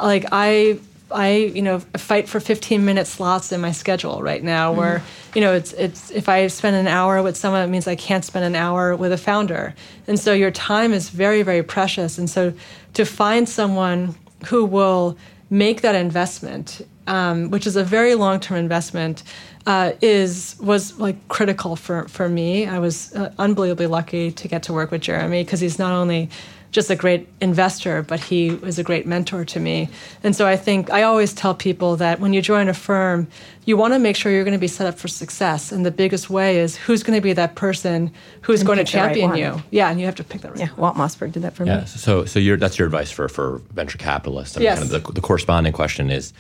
[0.02, 4.72] like I I you know fight for 15 minute slots in my schedule right now
[4.72, 5.38] where mm-hmm.
[5.38, 8.24] you know it's it's if I spend an hour with someone it means I can't
[8.24, 9.74] spend an hour with a founder
[10.08, 12.54] and so your time is very very precious and so
[12.94, 15.18] to find someone who will
[15.52, 19.22] make that investment, um, which is a very long term investment,
[19.68, 22.66] uh, is was like critical for for me.
[22.66, 26.30] I was uh, unbelievably lucky to get to work with Jeremy because he's not only
[26.72, 29.90] just a great investor, but he was a great mentor to me.
[30.24, 33.28] And so I think I always tell people that when you join a firm,
[33.66, 35.72] you want to make sure you're going to be set up for success.
[35.72, 38.12] And the biggest way is who's going to be that person
[38.42, 39.64] who's and going to champion right you.
[39.70, 40.60] Yeah, and you have to pick that right.
[40.62, 41.86] Yeah, Walt Mossberg did that for yeah, me.
[41.88, 44.56] So, so that's your advice for for venture capitalists.
[44.56, 44.80] I mean, yes.
[44.80, 46.34] Kind of the, the corresponding question is.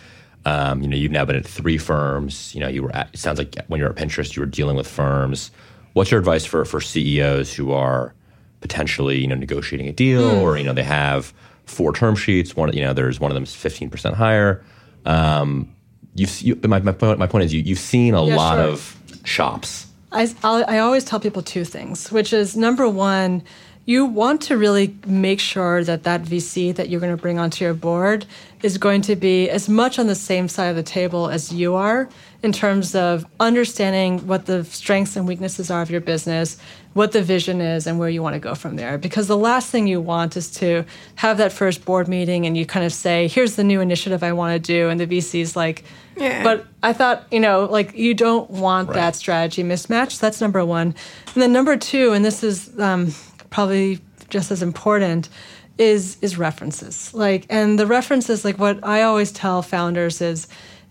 [0.43, 2.55] Um, you know, you've now been at three firms.
[2.55, 4.47] You know, you were at, it sounds like when you were at Pinterest, you were
[4.47, 5.51] dealing with firms.
[5.93, 8.15] What's your advice for for CEOs who are
[8.61, 10.41] potentially you know negotiating a deal mm.
[10.41, 11.33] or you know they have
[11.65, 14.63] four term sheets one you know there's one of them is 15% higher
[15.05, 15.73] um,
[16.15, 18.65] you've you, my, my, point, my point is you, you've seen a yeah, lot sure.
[18.65, 23.43] of shops I, I'll, I always tell people two things which is number one
[23.85, 27.65] you want to really make sure that that VC that you're going to bring onto
[27.65, 28.25] your board
[28.61, 31.73] is going to be as much on the same side of the table as you
[31.75, 32.07] are
[32.43, 36.57] in terms of understanding what the strengths and weaknesses are of your business,
[36.93, 38.97] what the vision is, and where you want to go from there.
[38.97, 40.83] Because the last thing you want is to
[41.15, 44.33] have that first board meeting and you kind of say, here's the new initiative I
[44.33, 44.89] want to do.
[44.89, 45.85] And the VC's like,
[46.17, 46.43] yeah.
[46.43, 48.95] but I thought, you know, like you don't want right.
[48.95, 50.19] that strategy mismatch.
[50.19, 50.93] That's number one.
[51.33, 53.13] And then number two, and this is um,
[53.49, 53.99] probably
[54.29, 55.29] just as important,
[55.77, 57.13] is is references.
[57.13, 60.47] Like, and the references, like what I always tell founders is,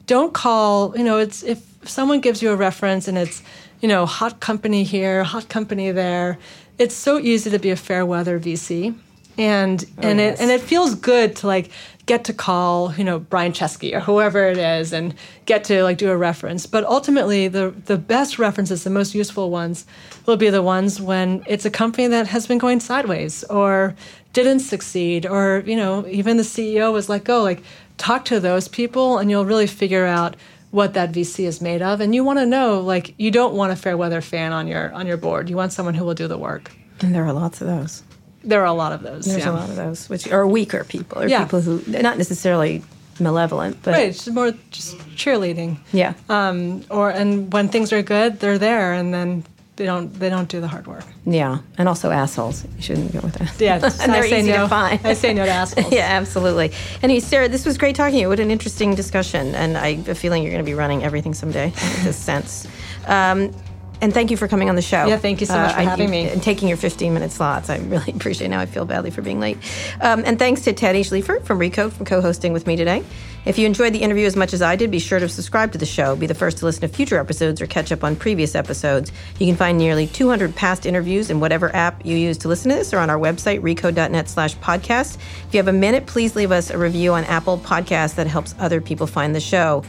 [0.07, 3.43] don't call, you know, it's if someone gives you a reference and it's,
[3.81, 6.39] you know, hot company here, hot company there,
[6.79, 8.95] it's so easy to be a fair weather VC.
[9.39, 10.39] And oh, and yes.
[10.39, 11.71] it and it feels good to like
[12.07, 15.15] get to call, you know, Brian Chesky or whoever it is and
[15.47, 16.67] get to like do a reference.
[16.67, 19.87] But ultimately the the best references, the most useful ones,
[20.27, 23.95] will be the ones when it's a company that has been going sideways or
[24.33, 27.43] didn't succeed or, you know, even the CEO was let go.
[27.43, 27.63] Like
[27.97, 30.37] talk to those people and you'll really figure out
[30.71, 32.01] what that VC is made of.
[32.01, 34.93] And you want to know, like, you don't want a fair weather fan on your
[34.93, 35.51] on your board.
[35.51, 36.73] You want someone who will do the work.
[37.01, 38.03] And there are lots of those.
[38.43, 39.27] There are a lot of those.
[39.27, 39.51] There's yeah.
[39.51, 41.45] a lot of those, which are weaker people, or yeah.
[41.45, 42.83] people who not necessarily
[43.21, 45.79] malevolent, but right, it's more just cheerleading.
[45.93, 46.15] Yeah.
[46.29, 49.45] Um, or and when things are good, they're there, and then
[49.81, 51.05] they don't they don't do the hard work.
[51.25, 52.67] Yeah, and also assholes.
[52.77, 53.59] You shouldn't go with that.
[53.59, 54.69] Yeah, and they're easy no.
[54.71, 55.91] I say no to assholes.
[55.91, 56.73] yeah, absolutely.
[57.03, 58.29] Anyway, Sarah, this was great talking to you.
[58.29, 61.33] What an interesting discussion, and I have a feeling you're going to be running everything
[61.33, 61.69] someday.
[61.69, 62.69] in this sense.
[63.07, 63.55] Um,
[64.01, 65.07] and thank you for coming on the show.
[65.07, 66.29] Yeah, thank you so much uh, for having me.
[66.29, 67.71] And taking your 15 minute slots.
[67.71, 68.51] I really appreciate it.
[68.51, 69.59] Now I feel badly for being late.
[70.01, 73.05] Um, and thanks to Teddy Schleifer from Recode for co hosting with me today.
[73.47, 75.79] If you enjoyed the interview as much as I did, be sure to subscribe to
[75.79, 78.55] the show, be the first to listen to future episodes, or catch up on previous
[78.55, 79.13] episodes.
[79.39, 82.77] You can find nearly 200 past interviews in whatever app you use to listen to
[82.77, 85.17] this or on our website, recode.net slash podcast.
[85.47, 88.55] If you have a minute, please leave us a review on Apple Podcasts that helps
[88.59, 89.85] other people find the show.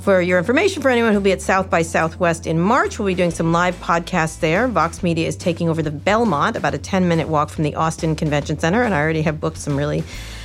[0.00, 3.14] For your information, for anyone who'll be at South by Southwest in March, we'll be
[3.14, 4.66] doing some live podcasts there.
[4.66, 8.16] Vox Media is taking over the Belmont, about a 10 minute walk from the Austin
[8.16, 10.02] Convention Center, and I already have booked some really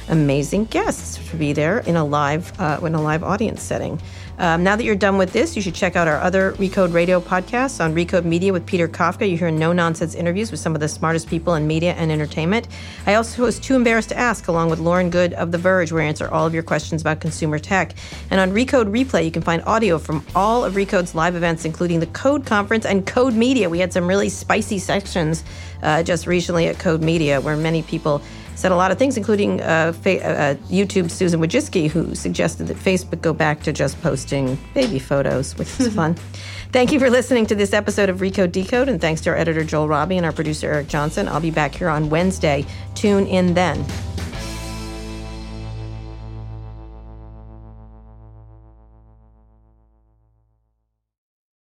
[0.09, 4.01] amazing guests to be there in a live uh, in a live audience setting.
[4.37, 7.21] Um, now that you're done with this, you should check out our other Recode Radio
[7.21, 9.29] podcasts on Recode Media with Peter Kafka.
[9.29, 12.67] You hear no nonsense interviews with some of the smartest people in media and entertainment.
[13.05, 16.01] I also host Too Embarrassed to Ask along with Lauren Goode of The Verge, where
[16.03, 17.95] I answer all of your questions about consumer tech.
[18.29, 22.01] And on Recode Replay, you can find audio from all of Recode's live events, including
[22.01, 23.69] the Code Conference and Code Media.
[23.69, 25.43] We had some really spicy sections
[25.81, 28.21] uh, just recently at Code Media where many people
[28.55, 32.67] said a lot of things, including uh, fa- uh, uh YouTube Susan Wojcicki, who suggested
[32.67, 36.15] that Facebook go back to just posting baby photos, which was fun.
[36.71, 39.63] Thank you for listening to this episode of Recode Decode, and thanks to our editor
[39.63, 41.27] Joel Robbie and our producer Eric Johnson.
[41.27, 42.65] I'll be back here on Wednesday.
[42.95, 43.85] Tune in then.